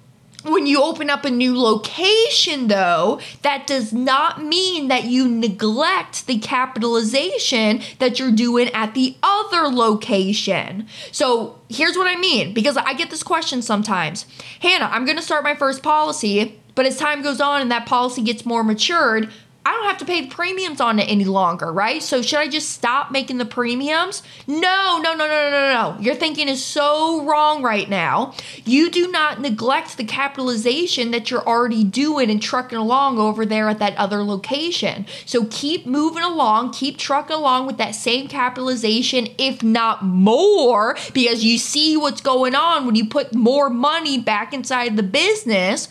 when 0.45 0.67
you 0.67 0.83
open 0.83 1.11
up 1.11 1.25
a 1.25 1.31
new 1.31 1.59
location, 1.59 2.69
though, 2.69 3.21
that 3.43 3.67
does 3.67 3.93
not 3.93 4.43
mean 4.43 4.89
that 4.89 5.05
you 5.05 5.29
neglect 5.29 6.27
the 6.27 6.39
capitalization 6.39 7.83
that 7.99 8.19
you're 8.19 8.33
doing 8.33 8.69
at 8.69 8.95
the 8.95 9.17
other 9.23 9.69
location. 9.69 10.87
So 11.11 11.61
here's 11.69 11.97
what 11.97 12.09
I 12.09 12.19
mean 12.19 12.53
because 12.55 12.77
I 12.77 12.93
get 12.95 13.11
this 13.11 13.23
question 13.23 13.63
sometimes 13.63 14.27
Hannah, 14.61 14.89
I'm 14.91 15.05
going 15.05 15.17
to 15.17 15.23
start 15.23 15.45
my 15.45 15.55
first 15.55 15.83
policy, 15.83 16.59
but 16.75 16.87
as 16.87 16.97
time 16.97 17.23
goes 17.23 17.41
on 17.41 17.61
and 17.61 17.71
that 17.71 17.87
policy 17.87 18.23
gets 18.23 18.45
more 18.45 18.65
matured, 18.65 19.31
I 19.65 19.71
don't 19.71 19.85
have 19.85 19.99
to 19.99 20.05
pay 20.05 20.23
the 20.23 20.29
premiums 20.29 20.81
on 20.81 20.99
it 20.99 21.05
any 21.09 21.25
longer, 21.25 21.71
right? 21.71 22.03
So 22.03 22.21
should 22.21 22.41
I 22.41 22.49
just 22.49 22.71
stop 22.71 23.13
making 23.13 23.39
the 23.39 23.45
premiums? 23.45 24.23
No, 24.49 24.99
no, 25.01 25.15
no, 25.15 25.27
no, 25.27 25.27
no, 25.27 25.51
no, 25.51 25.73
no. 25.73 26.01
Your 26.01 26.17
thinking 26.17 26.49
is 26.49 26.65
so 26.65 27.25
wrong 27.25 27.63
right 27.63 27.89
now. 27.89 28.35
You 28.65 28.91
do 28.91 29.09
not 29.09 29.41
neglect 29.41 29.97
the 29.97 30.05
capitalization 30.05 31.13
that 31.13 31.31
you're 31.31 31.47
already 31.47 31.85
doing 31.85 32.29
and 32.29 32.43
trucking 32.43 32.79
along 32.79 33.19
over 33.19 33.47
there 33.47 33.69
at 33.69 33.79
that 33.79 33.97
other 33.97 34.25
location. 34.25 35.07
So 35.27 35.47
keep 35.49 35.87
moving 35.87 36.25
along, 36.25 36.73
keep 36.73 36.99
trucking 36.99 37.37
along 37.37 37.67
with 37.67 37.77
that 37.79 37.95
same 37.95 38.27
capitalization, 38.27 39.29
if 39.39 39.63
not 39.63 40.05
more, 40.05 40.97
because 41.15 41.45
you 41.45 41.57
see 41.57 41.97
what's 41.97 42.21
going 42.21 42.57
on 42.57 42.85
when 42.85 42.97
you 42.97 43.09
put 43.09 43.33
more 43.33 43.71
money 43.71 44.19
back 44.19 44.53
inside 44.53 44.97
the 44.97 45.05
business. 45.05 45.89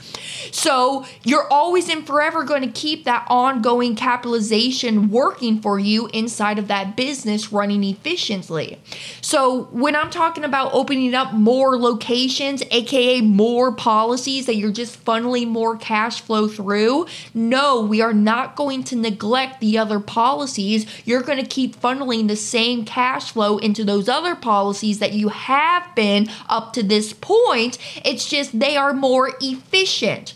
So 0.52 1.06
you're 1.24 1.48
always 1.50 1.88
and 1.88 2.06
forever 2.06 2.44
going 2.44 2.62
to 2.64 2.68
keep 2.68 3.06
that 3.06 3.26
on 3.30 3.61
ongoing 3.62 3.96
capitalization 3.96 5.12
working 5.12 5.62
for 5.62 5.78
you 5.78 6.08
inside 6.14 6.58
of 6.58 6.68
that 6.68 6.98
business 6.98 7.52
running 7.52 7.84
efficiently. 7.84 8.80
So, 9.22 9.66
when 9.66 9.96
I'm 9.96 10.10
talking 10.10 10.44
about 10.44 10.74
opening 10.74 11.14
up 11.14 11.34
more 11.34 11.78
locations, 11.78 12.64
aka 12.72 13.22
more 13.22 13.72
policies 13.72 14.48
that 14.48 14.56
you're 14.56 14.72
just 14.72 15.06
funneling 15.06 15.50
more 15.50 15.78
cash 15.78 16.22
flow 16.22 16.48
through, 16.48 17.06
no, 17.36 17.82
we 17.82 18.02
are 18.02 18.14
not 18.14 18.56
going 18.56 18.84
to 18.86 18.96
neglect 18.96 19.60
the 19.60 19.78
other 19.78 20.00
policies. 20.00 20.88
You're 21.06 21.22
going 21.22 21.40
to 21.40 21.48
keep 21.48 21.80
funneling 21.80 22.28
the 22.28 22.36
same 22.36 22.84
cash 22.84 23.32
flow 23.32 23.60
into 23.60 23.84
those 23.84 24.10
other 24.10 24.36
policies 24.36 24.98
that 24.98 25.14
you 25.14 25.30
have 25.30 25.94
been 25.96 26.28
up 26.50 26.74
to 26.74 26.82
this 26.82 27.14
point. 27.14 27.78
It's 28.04 28.28
just 28.28 28.60
they 28.60 28.76
are 28.76 28.94
more 28.94 29.34
efficient. 29.40 30.34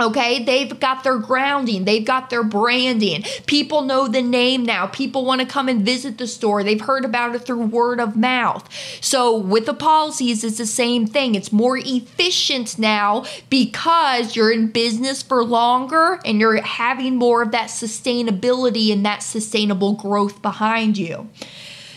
Okay, 0.00 0.44
they've 0.44 0.78
got 0.78 1.02
their 1.02 1.18
grounding, 1.18 1.84
they've 1.84 2.04
got 2.04 2.30
their 2.30 2.44
branding. 2.44 3.24
People 3.46 3.82
know 3.82 4.06
the 4.06 4.22
name 4.22 4.64
now. 4.64 4.86
People 4.86 5.24
want 5.24 5.40
to 5.40 5.46
come 5.46 5.68
and 5.68 5.84
visit 5.84 6.18
the 6.18 6.26
store. 6.26 6.62
They've 6.62 6.80
heard 6.80 7.04
about 7.04 7.34
it 7.34 7.40
through 7.40 7.66
word 7.66 8.00
of 8.00 8.16
mouth. 8.16 8.68
So, 9.00 9.36
with 9.36 9.66
the 9.66 9.74
policies, 9.74 10.44
it's 10.44 10.58
the 10.58 10.66
same 10.66 11.06
thing. 11.06 11.34
It's 11.34 11.52
more 11.52 11.76
efficient 11.78 12.78
now 12.78 13.24
because 13.50 14.36
you're 14.36 14.52
in 14.52 14.68
business 14.68 15.22
for 15.22 15.44
longer 15.44 16.20
and 16.24 16.38
you're 16.40 16.62
having 16.62 17.16
more 17.16 17.42
of 17.42 17.50
that 17.50 17.68
sustainability 17.68 18.92
and 18.92 19.04
that 19.04 19.22
sustainable 19.22 19.94
growth 19.94 20.40
behind 20.42 20.96
you. 20.96 21.28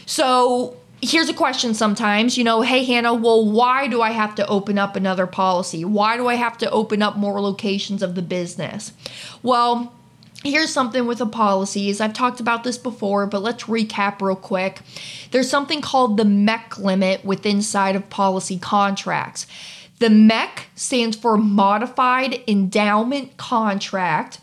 So, 0.06 0.81
here's 1.02 1.30
a 1.30 1.34
question 1.34 1.74
sometimes, 1.74 2.38
you 2.38 2.44
know, 2.44 2.62
hey, 2.62 2.84
Hannah, 2.84 3.14
well, 3.14 3.46
why 3.46 3.88
do 3.88 4.02
I 4.02 4.12
have 4.12 4.36
to 4.36 4.48
open 4.48 4.78
up 4.78 4.96
another 4.96 5.28
policy? 5.28 5.84
Why 5.84 6.18
do 6.18 6.28
I 6.28 6.36
have 6.36 6.58
to 6.60 6.70
open 6.72 7.02
up 7.02 7.18
more 7.18 7.42
locations 7.42 8.04
of 8.04 8.16
the 8.16 8.22
business? 8.22 8.94
Well, 9.42 9.94
Here's 10.44 10.74
something 10.74 11.06
with 11.06 11.20
the 11.20 11.28
policies. 11.28 12.02
I've 12.02 12.14
talked 12.14 12.40
about 12.40 12.64
this 12.64 12.80
before, 12.80 13.28
but 13.28 13.44
let's 13.44 13.66
recap 13.66 14.22
real 14.22 14.36
quick. 14.36 14.82
There's 15.30 15.48
something 15.48 15.82
called 15.82 16.18
the 16.18 16.24
MEC 16.24 16.80
limit 16.80 17.24
within 17.24 17.58
inside 17.58 17.96
of 17.96 18.10
policy 18.10 18.58
contracts. 18.58 19.46
The 20.00 20.08
MEC 20.08 20.64
stands 20.74 21.16
for 21.16 21.38
Modified 21.38 22.42
Endowment 22.48 23.38
Contract. 23.38 24.40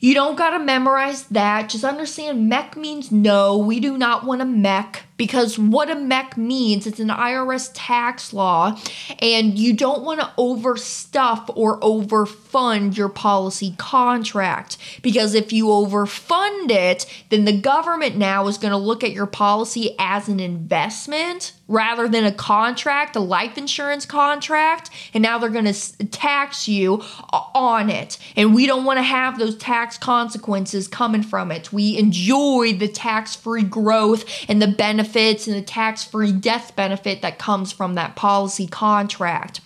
You 0.00 0.12
don't 0.14 0.34
got 0.34 0.58
to 0.58 0.64
memorize 0.64 1.22
that. 1.28 1.68
Just 1.68 1.84
understand 1.84 2.50
MEC 2.50 2.76
means 2.76 3.12
no. 3.12 3.56
We 3.56 3.78
do 3.78 3.96
not 3.96 4.24
want 4.24 4.42
a 4.42 4.44
MEC 4.44 5.02
because 5.22 5.56
what 5.56 5.88
a 5.88 5.94
MEC 5.94 6.36
means, 6.36 6.84
it's 6.84 6.98
an 6.98 7.06
IRS 7.06 7.70
tax 7.72 8.32
law, 8.32 8.76
and 9.20 9.56
you 9.56 9.72
don't 9.72 10.02
want 10.02 10.18
to 10.18 10.26
overstuff 10.36 11.48
or 11.54 11.78
overfund 11.78 12.96
your 12.96 13.08
policy 13.08 13.72
contract. 13.78 14.78
Because 15.00 15.34
if 15.34 15.52
you 15.52 15.66
overfund 15.66 16.72
it, 16.72 17.06
then 17.30 17.44
the 17.44 17.56
government 17.56 18.16
now 18.16 18.48
is 18.48 18.58
going 18.58 18.72
to 18.72 18.76
look 18.76 19.04
at 19.04 19.12
your 19.12 19.26
policy 19.26 19.94
as 19.96 20.26
an 20.26 20.40
investment 20.40 21.52
rather 21.68 22.08
than 22.08 22.24
a 22.24 22.32
contract, 22.32 23.14
a 23.14 23.20
life 23.20 23.56
insurance 23.56 24.04
contract, 24.04 24.90
and 25.14 25.22
now 25.22 25.38
they're 25.38 25.48
going 25.48 25.72
to 25.72 26.06
tax 26.06 26.66
you 26.66 27.00
on 27.32 27.88
it. 27.88 28.18
And 28.34 28.56
we 28.56 28.66
don't 28.66 28.84
want 28.84 28.98
to 28.98 29.04
have 29.04 29.38
those 29.38 29.56
tax 29.56 29.96
consequences 29.96 30.88
coming 30.88 31.22
from 31.22 31.52
it. 31.52 31.72
We 31.72 31.96
enjoy 31.96 32.72
the 32.72 32.88
tax 32.88 33.36
free 33.36 33.62
growth 33.62 34.24
and 34.48 34.60
the 34.60 34.66
benefits 34.66 35.11
benefits 35.12 35.46
and 35.46 35.56
the 35.56 35.62
tax 35.62 36.04
free 36.04 36.32
death 36.32 36.74
benefit 36.76 37.22
that 37.22 37.38
comes 37.38 37.72
from 37.72 37.94
that 37.94 38.16
policy 38.16 38.66
contract. 38.66 39.60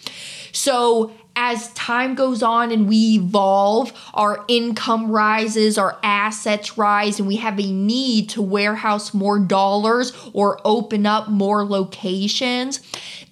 So, 0.53 1.13
as 1.39 1.71
time 1.75 2.15
goes 2.15 2.43
on 2.43 2.73
and 2.73 2.89
we 2.89 3.17
evolve, 3.17 3.93
our 4.15 4.43
income 4.49 5.11
rises, 5.11 5.77
our 5.77 5.99
assets 6.03 6.79
rise, 6.79 7.19
and 7.19 7.29
we 7.29 7.37
have 7.37 7.61
a 7.61 7.71
need 7.71 8.31
to 8.31 8.41
warehouse 8.41 9.13
more 9.13 9.39
dollars 9.39 10.15
or 10.33 10.59
open 10.65 11.05
up 11.05 11.29
more 11.29 11.63
locations. 11.63 12.81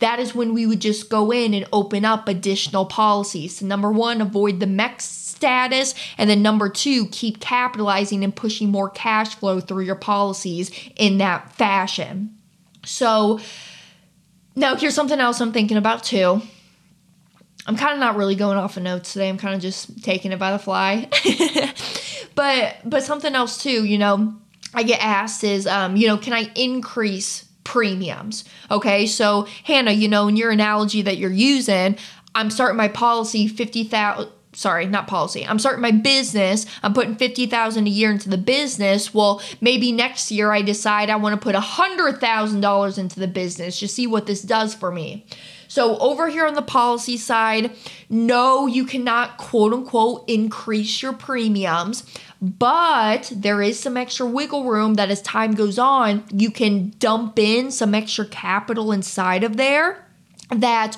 That 0.00 0.18
is 0.18 0.35
when 0.35 0.52
we 0.52 0.66
would 0.66 0.83
just 0.83 1.09
go 1.09 1.30
in 1.30 1.54
and 1.54 1.66
open 1.73 2.04
up 2.04 2.28
additional 2.28 2.85
policies. 2.85 3.56
So 3.56 3.66
number 3.66 3.90
one, 3.90 4.21
avoid 4.21 4.61
the 4.61 4.66
MEC 4.66 5.00
status. 5.34 5.94
And 6.18 6.28
then 6.30 6.42
number 6.42 6.68
two, 6.68 7.06
keep 7.06 7.40
capitalizing 7.40 8.24
and 8.24 8.34
pushing 8.34 8.70
more 8.70 8.90
cash 8.90 9.34
flow 9.34 9.60
through 9.60 9.84
your 9.84 9.94
policies 9.94 10.70
in 10.96 11.18
that 11.18 11.52
fashion. 11.52 12.36
So 12.84 13.40
now 14.56 14.76
here's 14.76 14.94
something 14.94 15.20
else 15.20 15.40
I'm 15.40 15.52
thinking 15.52 15.76
about 15.76 16.04
too 16.04 16.42
I'm 17.66 17.76
kind 17.76 17.94
of 17.94 17.98
not 17.98 18.16
really 18.16 18.34
going 18.34 18.58
off 18.58 18.76
of 18.76 18.82
notes 18.82 19.12
today. 19.12 19.28
I'm 19.28 19.38
kind 19.38 19.54
of 19.54 19.60
just 19.60 20.02
taking 20.02 20.32
it 20.32 20.38
by 20.38 20.52
the 20.52 20.58
fly. 20.58 21.08
but 22.34 22.76
but 22.84 23.02
something 23.02 23.34
else 23.34 23.62
too, 23.62 23.84
you 23.84 23.96
know, 23.96 24.34
I 24.74 24.82
get 24.82 25.02
asked 25.02 25.44
is, 25.44 25.66
um, 25.66 25.96
you 25.96 26.06
know, 26.06 26.18
can 26.18 26.32
I 26.32 26.50
increase 26.54 27.46
premiums? 27.64 28.44
Okay, 28.70 29.06
so 29.06 29.46
Hannah, 29.64 29.92
you 29.92 30.08
know, 30.08 30.28
in 30.28 30.36
your 30.36 30.50
analogy 30.50 31.02
that 31.02 31.16
you're 31.16 31.32
using, 31.32 31.96
I'm 32.34 32.50
starting 32.50 32.76
my 32.76 32.88
policy 32.88 33.48
fifty 33.48 33.84
thousand 33.84 34.30
sorry, 34.54 34.87
not 34.87 35.06
policy. 35.06 35.46
I'm 35.46 35.58
starting 35.58 35.82
my 35.82 35.90
business. 35.90 36.66
I'm 36.82 36.94
putting 36.94 37.16
50,000 37.16 37.87
a 37.87 37.90
year 37.90 38.11
into 38.11 38.28
the 38.28 38.38
business. 38.38 39.12
Well, 39.12 39.42
maybe 39.61 39.92
next 39.92 40.30
year 40.30 40.52
I 40.52 40.62
decide 40.62 41.11
I 41.11 41.16
want 41.16 41.40
to 41.40 41.44
put 41.44 41.54
$100,000 41.54 42.99
into 42.99 43.20
the 43.20 43.28
business. 43.28 43.78
Just 43.78 43.94
see 43.94 44.06
what 44.06 44.26
this 44.26 44.42
does 44.42 44.75
for 44.75 44.90
me. 44.90 45.26
So, 45.66 45.99
over 45.99 46.28
here 46.28 46.46
on 46.46 46.54
the 46.54 46.62
policy 46.62 47.16
side, 47.16 47.73
no, 48.08 48.66
you 48.68 48.84
cannot 48.84 49.38
quote 49.38 49.73
unquote 49.73 50.25
increase 50.28 51.02
your 51.02 51.12
premiums, 51.12 52.04
but 52.40 53.32
there 53.34 53.61
is 53.61 53.80
some 53.80 53.96
extra 53.96 54.25
wiggle 54.25 54.64
room 54.64 54.94
that 54.94 55.11
as 55.11 55.20
time 55.23 55.52
goes 55.54 55.76
on, 55.76 56.23
you 56.32 56.52
can 56.52 56.94
dump 57.00 57.40
in 57.40 57.73
some 57.73 57.92
extra 57.92 58.25
capital 58.25 58.92
inside 58.92 59.42
of 59.42 59.56
there 59.56 60.06
that 60.50 60.96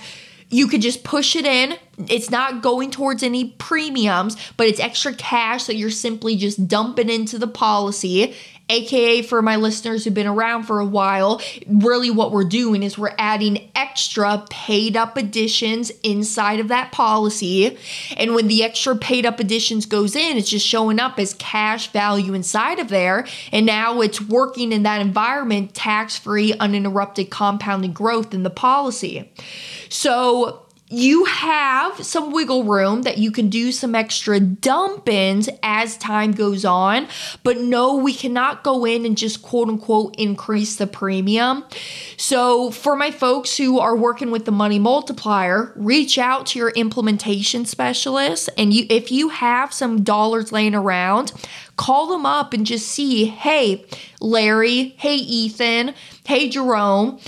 you 0.49 0.69
could 0.69 0.83
just 0.83 1.05
push 1.05 1.35
it 1.37 1.45
in. 1.45 1.77
It's 2.09 2.31
not 2.31 2.63
going 2.63 2.91
towards 2.91 3.23
any 3.23 3.51
premiums, 3.59 4.37
but 4.57 4.67
it's 4.67 4.81
extra 4.81 5.15
cash 5.15 5.65
that 5.65 5.77
you're 5.77 5.91
simply 5.91 6.37
just 6.37 6.69
dumping 6.69 7.11
into 7.11 7.39
the 7.39 7.47
policy. 7.49 8.35
AKA, 8.69 9.23
for 9.23 9.43
my 9.43 9.57
listeners 9.57 10.05
who've 10.05 10.15
been 10.15 10.27
around 10.27 10.65
for 10.65 10.81
a 10.81 10.85
while, 10.85 11.41
really 11.69 12.11
what 12.11 12.33
we're 12.33 12.45
doing 12.45 12.83
is 12.83 12.99
we're 12.99 13.15
adding 13.17 13.71
extra 13.77 14.45
paid 14.51 14.97
up 14.97 15.17
additions 15.17 15.91
inside 16.03 16.59
of 16.59 16.69
that 16.69 16.91
policy. 16.91 17.79
And 18.17 18.35
when 18.35 18.49
the 18.49 18.65
extra 18.65 18.97
paid 18.97 19.25
up 19.25 19.39
additions 19.39 19.87
goes 19.87 20.17
in, 20.17 20.37
it's 20.37 20.51
just 20.51 20.67
showing 20.67 20.99
up 20.99 21.21
as 21.21 21.35
cash 21.35 21.93
value 21.93 22.35
inside 22.35 22.81
of 22.81 22.89
there. 22.89 23.27
And 23.53 23.67
now 23.67 24.01
it's 24.01 24.21
working 24.21 24.73
in 24.73 24.83
that 24.83 25.01
environment, 25.01 25.73
tax 25.73 26.17
free, 26.17 26.53
uninterrupted 26.55 27.31
compounding 27.31 27.93
growth 27.93 28.35
in 28.35 28.43
the 28.43 28.51
policy. 28.51 29.31
So, 29.89 30.66
you 30.89 31.25
have 31.25 32.05
some 32.05 32.31
wiggle 32.31 32.63
room 32.63 33.03
that 33.03 33.19
you 33.19 33.33
can 33.33 33.49
do 33.49 33.73
some 33.73 33.95
extra 33.97 34.39
dump 34.39 35.09
ins 35.09 35.49
as 35.63 35.97
time 35.97 36.31
goes 36.31 36.65
on, 36.65 37.09
but 37.43 37.59
no, 37.59 37.97
we 37.97 38.15
cannot 38.15 38.63
go 38.63 38.85
in 38.85 39.05
and 39.05 39.19
just 39.19 39.43
quote 39.43 39.69
unquote 39.69 40.15
increase 40.17 40.77
the 40.77 40.87
premium. 40.87 41.65
So, 42.17 42.71
for 42.71 42.95
my 42.95 43.11
folks 43.11 43.57
who 43.57 43.81
are 43.81 43.97
working 43.97 44.31
with 44.31 44.45
the 44.45 44.53
money 44.53 44.79
multiplier, 44.79 45.73
reach 45.75 46.19
out 46.19 46.47
to 46.47 46.59
your 46.59 46.71
implementation 46.71 47.65
specialist. 47.65 48.49
And 48.57 48.73
you, 48.73 48.87
if 48.89 49.11
you 49.11 49.31
have 49.31 49.73
some 49.73 50.05
dollars 50.05 50.53
laying 50.53 50.75
around, 50.75 51.33
call 51.77 52.07
them 52.07 52.25
up 52.25 52.53
and 52.53 52.65
just 52.65 52.87
see 52.87 53.25
hey, 53.25 53.85
Larry, 54.21 54.95
hey, 54.99 55.17
Ethan, 55.17 55.95
hey, 56.25 56.49
Jerome 56.49 57.19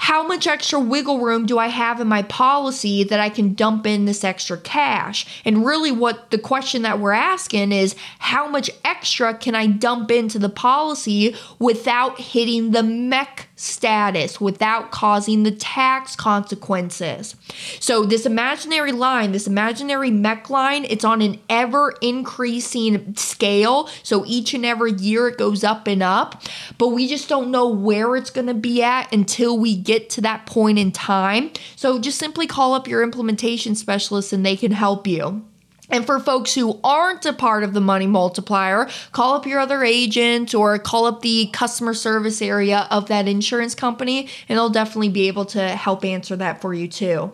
how 0.00 0.26
much 0.26 0.46
extra 0.46 0.80
wiggle 0.80 1.20
room 1.20 1.44
do 1.44 1.58
I 1.58 1.66
have 1.66 2.00
in 2.00 2.08
my 2.08 2.22
policy 2.22 3.04
that 3.04 3.20
I 3.20 3.28
can 3.28 3.52
dump 3.52 3.86
in 3.86 4.06
this 4.06 4.24
extra 4.24 4.56
cash? 4.56 5.42
And 5.44 5.64
really, 5.64 5.92
what 5.92 6.30
the 6.30 6.38
question 6.38 6.80
that 6.82 6.98
we're 6.98 7.12
asking 7.12 7.70
is 7.72 7.94
how 8.18 8.48
much 8.48 8.70
extra 8.82 9.34
can 9.34 9.54
I 9.54 9.66
dump 9.66 10.10
into 10.10 10.38
the 10.38 10.48
policy 10.48 11.36
without 11.58 12.18
hitting 12.18 12.70
the 12.70 12.80
MEC 12.80 13.44
status, 13.60 14.40
without 14.40 14.90
causing 14.90 15.42
the 15.42 15.50
tax 15.50 16.16
consequences? 16.16 17.36
So, 17.78 18.04
this 18.04 18.26
imaginary 18.26 18.92
line, 18.92 19.32
this 19.32 19.46
imaginary 19.46 20.10
MEC 20.10 20.50
line, 20.50 20.84
it's 20.84 21.04
on 21.04 21.22
an 21.22 21.38
ever 21.48 21.94
increasing 22.00 23.14
scale. 23.16 23.88
So, 24.02 24.24
each 24.26 24.54
and 24.54 24.64
every 24.64 24.92
year 24.92 25.28
it 25.28 25.38
goes 25.38 25.64
up 25.64 25.86
and 25.86 26.02
up, 26.02 26.42
but 26.78 26.88
we 26.88 27.06
just 27.08 27.28
don't 27.28 27.50
know 27.50 27.68
where 27.68 28.16
it's 28.16 28.30
going 28.30 28.46
to 28.46 28.54
be 28.54 28.82
at 28.82 29.12
until 29.12 29.58
we 29.58 29.76
get 29.76 30.10
to 30.10 30.20
that 30.22 30.46
point 30.46 30.78
in 30.78 30.92
time. 30.92 31.50
So 31.76 31.98
just 31.98 32.18
simply 32.18 32.46
call 32.46 32.74
up 32.74 32.86
your 32.86 33.02
implementation 33.02 33.74
specialist 33.74 34.32
and 34.32 34.44
they 34.44 34.56
can 34.56 34.72
help 34.72 35.06
you. 35.06 35.44
And 35.90 36.06
for 36.06 36.20
folks 36.20 36.54
who 36.54 36.78
aren't 36.84 37.26
a 37.26 37.32
part 37.32 37.64
of 37.64 37.72
the 37.72 37.80
money 37.80 38.06
multiplier, 38.06 38.88
call 39.12 39.34
up 39.34 39.46
your 39.46 39.60
other 39.60 39.82
agent 39.82 40.54
or 40.54 40.78
call 40.78 41.06
up 41.06 41.22
the 41.22 41.48
customer 41.52 41.94
service 41.94 42.40
area 42.40 42.86
of 42.90 43.08
that 43.08 43.26
insurance 43.26 43.74
company, 43.74 44.28
and 44.48 44.56
they'll 44.56 44.70
definitely 44.70 45.08
be 45.08 45.28
able 45.28 45.44
to 45.46 45.68
help 45.68 46.04
answer 46.04 46.36
that 46.36 46.60
for 46.60 46.72
you 46.72 46.86
too. 46.88 47.32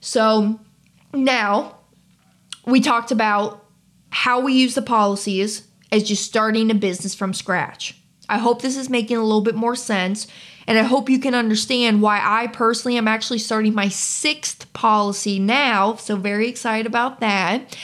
So 0.00 0.58
now 1.12 1.78
we 2.66 2.80
talked 2.80 3.10
about 3.10 3.64
how 4.10 4.40
we 4.40 4.54
use 4.54 4.74
the 4.74 4.82
policies 4.82 5.66
as 5.92 6.02
just 6.02 6.24
starting 6.24 6.70
a 6.70 6.74
business 6.74 7.14
from 7.14 7.32
scratch. 7.32 8.00
I 8.28 8.38
hope 8.38 8.62
this 8.62 8.76
is 8.76 8.88
making 8.88 9.16
a 9.16 9.22
little 9.22 9.40
bit 9.40 9.54
more 9.54 9.76
sense 9.76 10.26
and 10.66 10.78
I 10.78 10.82
hope 10.82 11.10
you 11.10 11.18
can 11.18 11.34
understand 11.34 12.00
why 12.00 12.20
I 12.22 12.46
personally 12.46 12.96
am 12.96 13.08
actually 13.08 13.38
starting 13.38 13.74
my 13.74 13.88
sixth 13.88 14.72
policy 14.72 15.38
now. 15.38 15.96
So, 15.96 16.16
very 16.16 16.48
excited 16.48 16.86
about 16.86 17.20
that. 17.20 17.76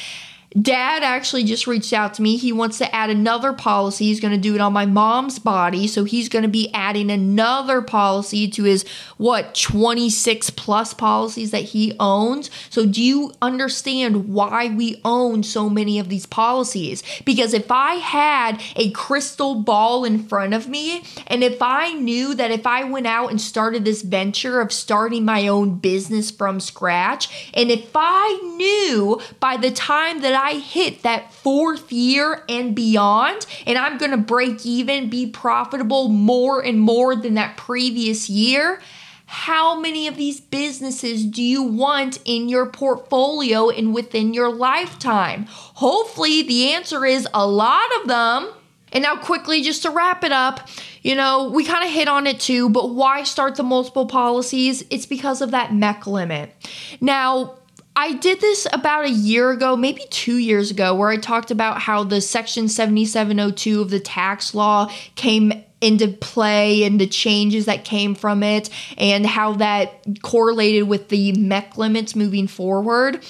Dad 0.60 1.04
actually 1.04 1.44
just 1.44 1.68
reached 1.68 1.92
out 1.92 2.14
to 2.14 2.22
me. 2.22 2.36
He 2.36 2.52
wants 2.52 2.78
to 2.78 2.94
add 2.94 3.08
another 3.08 3.52
policy. 3.52 4.06
He's 4.06 4.18
going 4.18 4.34
to 4.34 4.40
do 4.40 4.56
it 4.56 4.60
on 4.60 4.72
my 4.72 4.84
mom's 4.84 5.38
body. 5.38 5.86
So 5.86 6.02
he's 6.02 6.28
going 6.28 6.42
to 6.42 6.48
be 6.48 6.72
adding 6.74 7.08
another 7.08 7.80
policy 7.82 8.48
to 8.50 8.64
his, 8.64 8.84
what, 9.16 9.54
26 9.54 10.50
plus 10.50 10.92
policies 10.92 11.52
that 11.52 11.62
he 11.62 11.94
owns. 12.00 12.50
So 12.68 12.84
do 12.84 13.00
you 13.00 13.32
understand 13.40 14.28
why 14.28 14.74
we 14.74 15.00
own 15.04 15.44
so 15.44 15.70
many 15.70 16.00
of 16.00 16.08
these 16.08 16.26
policies? 16.26 17.04
Because 17.24 17.54
if 17.54 17.70
I 17.70 17.94
had 17.94 18.60
a 18.74 18.90
crystal 18.90 19.54
ball 19.54 20.04
in 20.04 20.18
front 20.26 20.54
of 20.54 20.68
me, 20.68 21.04
and 21.28 21.44
if 21.44 21.62
I 21.62 21.92
knew 21.92 22.34
that 22.34 22.50
if 22.50 22.66
I 22.66 22.82
went 22.82 23.06
out 23.06 23.30
and 23.30 23.40
started 23.40 23.84
this 23.84 24.02
venture 24.02 24.60
of 24.60 24.72
starting 24.72 25.24
my 25.24 25.46
own 25.46 25.76
business 25.76 26.32
from 26.32 26.58
scratch, 26.58 27.50
and 27.54 27.70
if 27.70 27.90
I 27.94 28.56
knew 28.56 29.20
by 29.38 29.56
the 29.56 29.70
time 29.70 30.22
that 30.22 30.39
I 30.40 30.54
hit 30.54 31.02
that 31.02 31.34
fourth 31.34 31.92
year 31.92 32.42
and 32.48 32.74
beyond, 32.74 33.44
and 33.66 33.76
I'm 33.76 33.98
gonna 33.98 34.16
break 34.16 34.64
even, 34.64 35.10
be 35.10 35.26
profitable 35.26 36.08
more 36.08 36.64
and 36.64 36.80
more 36.80 37.14
than 37.14 37.34
that 37.34 37.58
previous 37.58 38.30
year, 38.30 38.80
how 39.26 39.78
many 39.78 40.08
of 40.08 40.16
these 40.16 40.40
businesses 40.40 41.24
do 41.24 41.42
you 41.42 41.62
want 41.62 42.18
in 42.24 42.48
your 42.48 42.66
portfolio 42.66 43.68
and 43.68 43.94
within 43.94 44.34
your 44.34 44.52
lifetime? 44.52 45.44
Hopefully, 45.48 46.42
the 46.42 46.72
answer 46.72 47.04
is 47.04 47.28
a 47.32 47.46
lot 47.46 47.86
of 48.00 48.08
them. 48.08 48.50
And 48.92 49.04
now, 49.04 49.14
quickly, 49.16 49.62
just 49.62 49.82
to 49.82 49.90
wrap 49.90 50.24
it 50.24 50.32
up, 50.32 50.68
you 51.02 51.14
know, 51.14 51.48
we 51.48 51.64
kind 51.64 51.84
of 51.84 51.90
hit 51.90 52.08
on 52.08 52.26
it 52.26 52.40
too, 52.40 52.70
but 52.70 52.90
why 52.90 53.22
start 53.22 53.54
the 53.54 53.62
multiple 53.62 54.06
policies? 54.06 54.84
It's 54.90 55.06
because 55.06 55.40
of 55.40 55.52
that 55.52 55.70
MEC 55.70 56.08
limit. 56.08 56.52
Now, 57.00 57.59
I 58.00 58.14
did 58.14 58.40
this 58.40 58.66
about 58.72 59.04
a 59.04 59.10
year 59.10 59.50
ago, 59.50 59.76
maybe 59.76 60.06
two 60.08 60.38
years 60.38 60.70
ago, 60.70 60.94
where 60.94 61.10
I 61.10 61.18
talked 61.18 61.50
about 61.50 61.82
how 61.82 62.02
the 62.02 62.22
Section 62.22 62.66
7702 62.66 63.82
of 63.82 63.90
the 63.90 64.00
tax 64.00 64.54
law 64.54 64.90
came 65.16 65.52
into 65.82 66.08
play 66.08 66.84
and 66.84 66.98
the 66.98 67.06
changes 67.06 67.66
that 67.66 67.84
came 67.84 68.14
from 68.14 68.42
it 68.42 68.70
and 68.96 69.26
how 69.26 69.52
that 69.56 70.02
correlated 70.22 70.88
with 70.88 71.10
the 71.10 71.34
MEC 71.34 71.76
limits 71.76 72.16
moving 72.16 72.46
forward. 72.46 73.22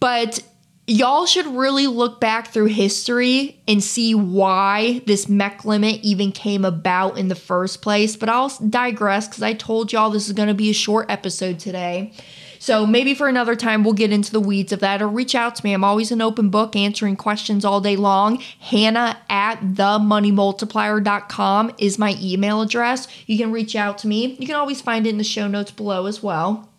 But 0.00 0.42
y'all 0.88 1.26
should 1.26 1.46
really 1.46 1.86
look 1.86 2.20
back 2.20 2.48
through 2.48 2.66
history 2.66 3.62
and 3.68 3.80
see 3.80 4.16
why 4.16 5.02
this 5.06 5.26
MEC 5.26 5.64
limit 5.64 6.00
even 6.02 6.32
came 6.32 6.64
about 6.64 7.16
in 7.16 7.28
the 7.28 7.36
first 7.36 7.80
place. 7.80 8.16
But 8.16 8.28
I'll 8.28 8.48
digress 8.68 9.28
because 9.28 9.44
I 9.44 9.52
told 9.52 9.92
y'all 9.92 10.10
this 10.10 10.26
is 10.26 10.32
going 10.32 10.48
to 10.48 10.54
be 10.54 10.70
a 10.70 10.74
short 10.74 11.08
episode 11.12 11.60
today. 11.60 12.12
So 12.58 12.86
maybe 12.86 13.14
for 13.14 13.28
another 13.28 13.56
time 13.56 13.82
we'll 13.84 13.94
get 13.94 14.12
into 14.12 14.30
the 14.32 14.40
weeds 14.40 14.72
of 14.72 14.80
that 14.80 15.00
or 15.02 15.08
reach 15.08 15.34
out 15.34 15.56
to 15.56 15.64
me. 15.64 15.72
I'm 15.72 15.84
always 15.84 16.12
an 16.12 16.22
open 16.22 16.50
book 16.50 16.76
answering 16.76 17.16
questions 17.16 17.64
all 17.64 17.80
day 17.80 17.96
long. 17.96 18.42
Hannah 18.60 19.18
at 19.28 19.60
themoneymultiplier.com 19.60 21.72
is 21.78 21.98
my 21.98 22.16
email 22.20 22.62
address. 22.62 23.08
You 23.26 23.38
can 23.38 23.52
reach 23.52 23.76
out 23.76 23.98
to 23.98 24.06
me. 24.06 24.36
You 24.38 24.46
can 24.46 24.56
always 24.56 24.80
find 24.80 25.06
it 25.06 25.10
in 25.10 25.18
the 25.18 25.24
show 25.24 25.48
notes 25.48 25.70
below 25.70 26.06
as 26.06 26.22
well. 26.22 26.70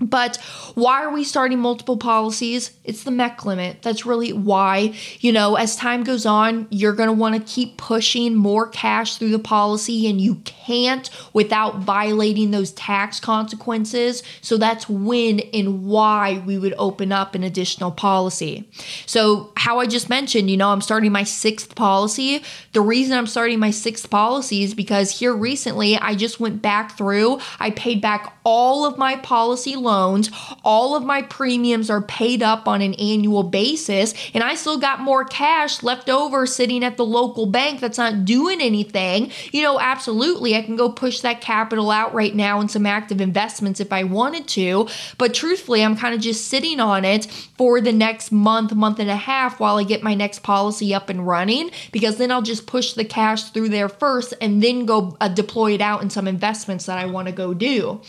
But 0.00 0.38
why 0.74 1.04
are 1.04 1.12
we 1.12 1.22
starting 1.22 1.60
multiple 1.60 1.96
policies? 1.96 2.72
It's 2.82 3.04
the 3.04 3.12
MEC 3.12 3.44
limit. 3.44 3.82
That's 3.82 4.04
really 4.04 4.32
why. 4.32 4.94
You 5.20 5.32
know, 5.32 5.54
as 5.54 5.76
time 5.76 6.02
goes 6.02 6.26
on, 6.26 6.66
you're 6.70 6.94
going 6.94 7.08
to 7.08 7.12
want 7.12 7.36
to 7.36 7.52
keep 7.52 7.76
pushing 7.76 8.34
more 8.34 8.66
cash 8.66 9.16
through 9.16 9.30
the 9.30 9.38
policy, 9.38 10.08
and 10.10 10.20
you 10.20 10.36
can't 10.44 11.08
without 11.32 11.78
violating 11.78 12.50
those 12.50 12.72
tax 12.72 13.20
consequences. 13.20 14.24
So 14.40 14.56
that's 14.56 14.88
when 14.88 15.40
and 15.52 15.86
why 15.86 16.42
we 16.44 16.58
would 16.58 16.74
open 16.76 17.12
up 17.12 17.36
an 17.36 17.44
additional 17.44 17.92
policy. 17.92 18.68
So, 19.06 19.52
how 19.56 19.78
I 19.78 19.86
just 19.86 20.10
mentioned, 20.10 20.50
you 20.50 20.56
know, 20.56 20.70
I'm 20.70 20.80
starting 20.80 21.12
my 21.12 21.24
sixth 21.24 21.76
policy. 21.76 22.42
The 22.72 22.80
reason 22.80 23.16
I'm 23.16 23.28
starting 23.28 23.60
my 23.60 23.70
sixth 23.70 24.10
policy 24.10 24.64
is 24.64 24.74
because 24.74 25.18
here 25.20 25.34
recently 25.34 25.96
I 25.96 26.16
just 26.16 26.40
went 26.40 26.62
back 26.62 26.96
through, 26.98 27.38
I 27.60 27.70
paid 27.70 28.00
back 28.00 28.36
all 28.44 28.84
of 28.84 28.98
my 28.98 29.16
policy 29.16 29.76
loans. 29.84 30.30
All 30.64 30.96
of 30.96 31.04
my 31.04 31.22
premiums 31.22 31.90
are 31.90 32.02
paid 32.02 32.42
up 32.42 32.66
on 32.66 32.82
an 32.82 32.94
annual 32.94 33.42
basis, 33.42 34.14
and 34.34 34.42
I 34.42 34.54
still 34.56 34.78
got 34.78 35.00
more 35.00 35.24
cash 35.24 35.82
left 35.82 36.10
over 36.10 36.46
sitting 36.46 36.82
at 36.82 36.96
the 36.96 37.04
local 37.04 37.46
bank 37.46 37.80
that's 37.80 37.98
not 37.98 38.24
doing 38.24 38.60
anything. 38.60 39.30
You 39.52 39.62
know, 39.62 39.78
absolutely, 39.78 40.56
I 40.56 40.62
can 40.62 40.76
go 40.76 40.90
push 40.90 41.20
that 41.20 41.40
capital 41.40 41.90
out 41.90 42.14
right 42.14 42.34
now 42.34 42.60
in 42.60 42.68
some 42.68 42.86
active 42.86 43.20
investments 43.20 43.80
if 43.80 43.92
I 43.92 44.04
wanted 44.04 44.48
to, 44.48 44.88
but 45.18 45.34
truthfully, 45.34 45.84
I'm 45.84 45.96
kind 45.96 46.14
of 46.14 46.20
just 46.20 46.48
sitting 46.48 46.80
on 46.80 47.04
it 47.04 47.26
for 47.56 47.80
the 47.80 47.92
next 47.92 48.32
month, 48.32 48.74
month 48.74 48.98
and 48.98 49.10
a 49.10 49.16
half 49.16 49.60
while 49.60 49.76
I 49.76 49.84
get 49.84 50.02
my 50.02 50.14
next 50.14 50.42
policy 50.42 50.94
up 50.94 51.08
and 51.08 51.26
running 51.26 51.70
because 51.92 52.16
then 52.16 52.30
I'll 52.30 52.42
just 52.42 52.66
push 52.66 52.94
the 52.94 53.04
cash 53.04 53.50
through 53.50 53.68
there 53.68 53.88
first 53.88 54.34
and 54.40 54.62
then 54.62 54.86
go 54.86 55.16
uh, 55.20 55.28
deploy 55.28 55.72
it 55.72 55.80
out 55.80 56.02
in 56.02 56.10
some 56.10 56.26
investments 56.26 56.86
that 56.86 56.98
I 56.98 57.06
want 57.06 57.28
to 57.28 57.32
go 57.32 57.54
do. 57.54 58.00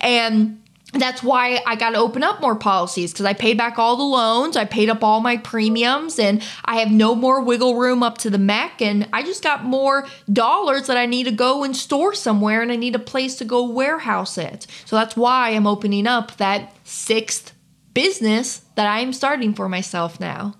And 0.00 0.62
that's 1.00 1.22
why 1.22 1.62
I 1.66 1.76
got 1.76 1.90
to 1.90 1.98
open 1.98 2.22
up 2.22 2.40
more 2.40 2.54
policies 2.54 3.12
because 3.12 3.26
I 3.26 3.32
paid 3.32 3.58
back 3.58 3.78
all 3.78 3.96
the 3.96 4.02
loans, 4.02 4.56
I 4.56 4.64
paid 4.64 4.88
up 4.88 5.02
all 5.02 5.20
my 5.20 5.36
premiums, 5.36 6.18
and 6.18 6.42
I 6.64 6.76
have 6.76 6.90
no 6.90 7.14
more 7.14 7.42
wiggle 7.42 7.76
room 7.76 8.02
up 8.02 8.18
to 8.18 8.30
the 8.30 8.38
MEC. 8.38 8.80
And 8.80 9.08
I 9.12 9.22
just 9.22 9.42
got 9.42 9.64
more 9.64 10.06
dollars 10.32 10.86
that 10.86 10.96
I 10.96 11.06
need 11.06 11.24
to 11.24 11.32
go 11.32 11.64
and 11.64 11.76
store 11.76 12.14
somewhere, 12.14 12.62
and 12.62 12.72
I 12.72 12.76
need 12.76 12.94
a 12.94 13.00
place 13.00 13.36
to 13.36 13.44
go 13.44 13.68
warehouse 13.68 14.38
it. 14.38 14.66
So 14.84 14.96
that's 14.96 15.16
why 15.16 15.50
I'm 15.50 15.66
opening 15.66 16.06
up 16.06 16.36
that 16.36 16.74
sixth 16.84 17.52
business 17.94 18.62
that 18.74 18.86
I'm 18.86 19.12
starting 19.12 19.54
for 19.54 19.68
myself 19.68 20.20
now. 20.20 20.54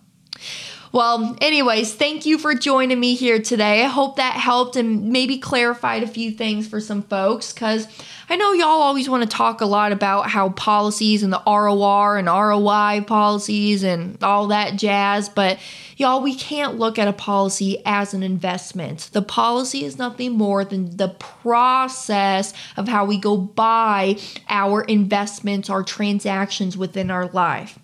Well, 0.97 1.37
anyways, 1.43 1.95
thank 1.95 2.25
you 2.25 2.39
for 2.39 2.55
joining 2.55 2.99
me 2.99 3.17
here 3.17 3.39
today. 3.39 3.85
I 3.85 3.89
hope 3.89 4.17
that 4.17 4.33
helped 4.33 4.77
and 4.77 5.11
maybe 5.11 5.37
clarified 5.37 6.03
a 6.03 6.07
few 6.07 6.31
things 6.31 6.67
for 6.67 6.81
some 6.81 7.03
folks 7.03 7.53
because 7.53 7.87
I 8.31 8.37
know 8.37 8.55
y'all 8.55 8.81
always 8.81 9.07
want 9.07 9.23
to 9.23 9.29
talk 9.29 9.61
a 9.61 9.67
lot 9.67 9.93
about 9.93 10.31
how 10.31 10.49
policies 10.49 11.23
and 11.23 11.31
the 11.31 11.43
ROR 11.47 12.17
and 12.17 12.29
ROI 12.29 13.05
policies 13.07 13.83
and 13.83 14.17
all 14.25 14.47
that 14.47 14.77
jazz, 14.77 15.29
but 15.29 15.59
y'all, 15.99 16.23
we 16.23 16.35
can't 16.35 16.79
look 16.79 16.99
at 16.99 17.09
a 17.09 17.13
policy 17.13 17.83
as 17.85 18.15
an 18.15 18.23
investment. 18.23 19.11
The 19.13 19.21
policy 19.21 19.85
is 19.85 19.99
nothing 19.99 20.33
more 20.33 20.65
than 20.65 20.97
the 20.97 21.09
process 21.09 22.55
of 22.79 22.89
how 22.89 23.05
we 23.05 23.19
go 23.19 23.37
buy 23.37 24.17
our 24.49 24.81
investments, 24.81 25.69
our 25.69 25.83
transactions 25.83 26.75
within 26.75 27.11
our 27.11 27.27
life. 27.27 27.79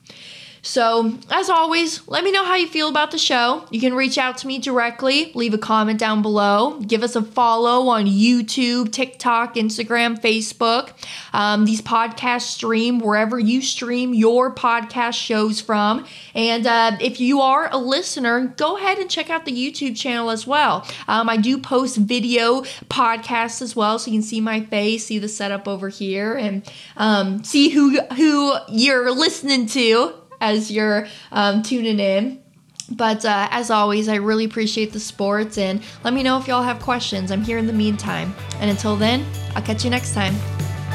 So, 0.65 1.19
as 1.29 1.51
always, 1.51 2.07
let 2.07 2.23
me 2.23 2.31
know 2.31 2.45
how 2.45 2.55
you 2.55 2.69
feel 2.69 2.89
about 2.89 3.11
the 3.11 3.19
show. 3.19 3.67
You 3.71 3.81
can 3.81 3.95
reach 3.95 4.17
out 4.17 4.39
to 4.39 4.47
me 4.47 4.61
directly, 4.61 5.33
leave 5.35 5.53
a 5.53 5.59
comment 5.59 5.99
down 5.99 6.23
below, 6.23 6.79
give 6.79 7.03
us 7.03 7.17
a 7.17 7.23
follow 7.23 7.89
on 7.89 8.07
YouTube, 8.07 8.93
TikTok, 8.93 9.57
Instagram, 9.57 10.21
Facebook. 10.21 10.93
Um, 11.33 11.65
these 11.65 11.83
podcasts 11.83 12.43
stream 12.43 13.01
wherever 13.01 13.41
you 13.41 13.61
stream 13.61 14.15
your 14.15 14.55
podcast 14.55 15.15
shows 15.15 15.61
from. 15.61 16.07
And 16.33 16.65
uh, 16.65 16.97
if 17.01 17.19
you 17.19 17.41
are 17.41 17.69
a 17.73 17.79
listener, 17.79 18.55
go 18.57 18.77
ahead 18.77 18.99
and 18.99 19.11
check 19.11 19.31
out 19.31 19.45
the 19.45 19.53
YouTube 19.53 19.97
channel 19.97 20.31
as 20.31 20.47
well. 20.47 20.87
Um, 21.09 21.29
I 21.29 21.39
do 21.39 21.59
post 21.59 21.97
video 21.97 22.63
podcasts 22.89 23.63
as 23.63 23.75
well, 23.75 23.99
so 23.99 24.13
you 24.13 24.19
can 24.19 24.23
see 24.23 24.41
my 24.41 24.61
face, 24.61 25.07
see 25.07 25.19
the 25.19 25.29
setup 25.29 25.67
over 25.67 25.89
here, 25.89 26.35
and 26.35 26.63
um, 26.97 27.43
see 27.43 27.71
who 27.71 28.01
who 28.15 28.55
you're 28.69 29.11
listening 29.11 29.67
to 29.67 30.22
as 30.43 30.71
you're 30.71 31.07
um, 31.31 31.63
tuning 31.63 31.99
in. 31.99 32.43
But 32.91 33.25
uh, 33.25 33.49
as 33.51 33.71
always, 33.71 34.09
I 34.09 34.17
really 34.17 34.45
appreciate 34.45 34.93
the 34.93 35.01
sports 35.01 35.57
and 35.57 35.83
let 36.05 36.13
me 36.13 36.23
know 36.23 36.39
if 36.39 36.47
y'all 36.47 36.63
have 36.63 36.81
questions. 36.81 37.31
I'm 37.31 37.43
here 37.43 37.57
in 37.57 37.67
the 37.67 37.73
meantime. 37.73 38.35
And 38.57 38.69
until 38.71 38.97
then, 38.97 39.25
I'll 39.55 39.63
catch 39.63 39.85
you 39.85 39.91
next 39.91 40.13
time. 40.13 40.35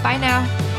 Bye 0.04 0.18
now. 0.18 0.77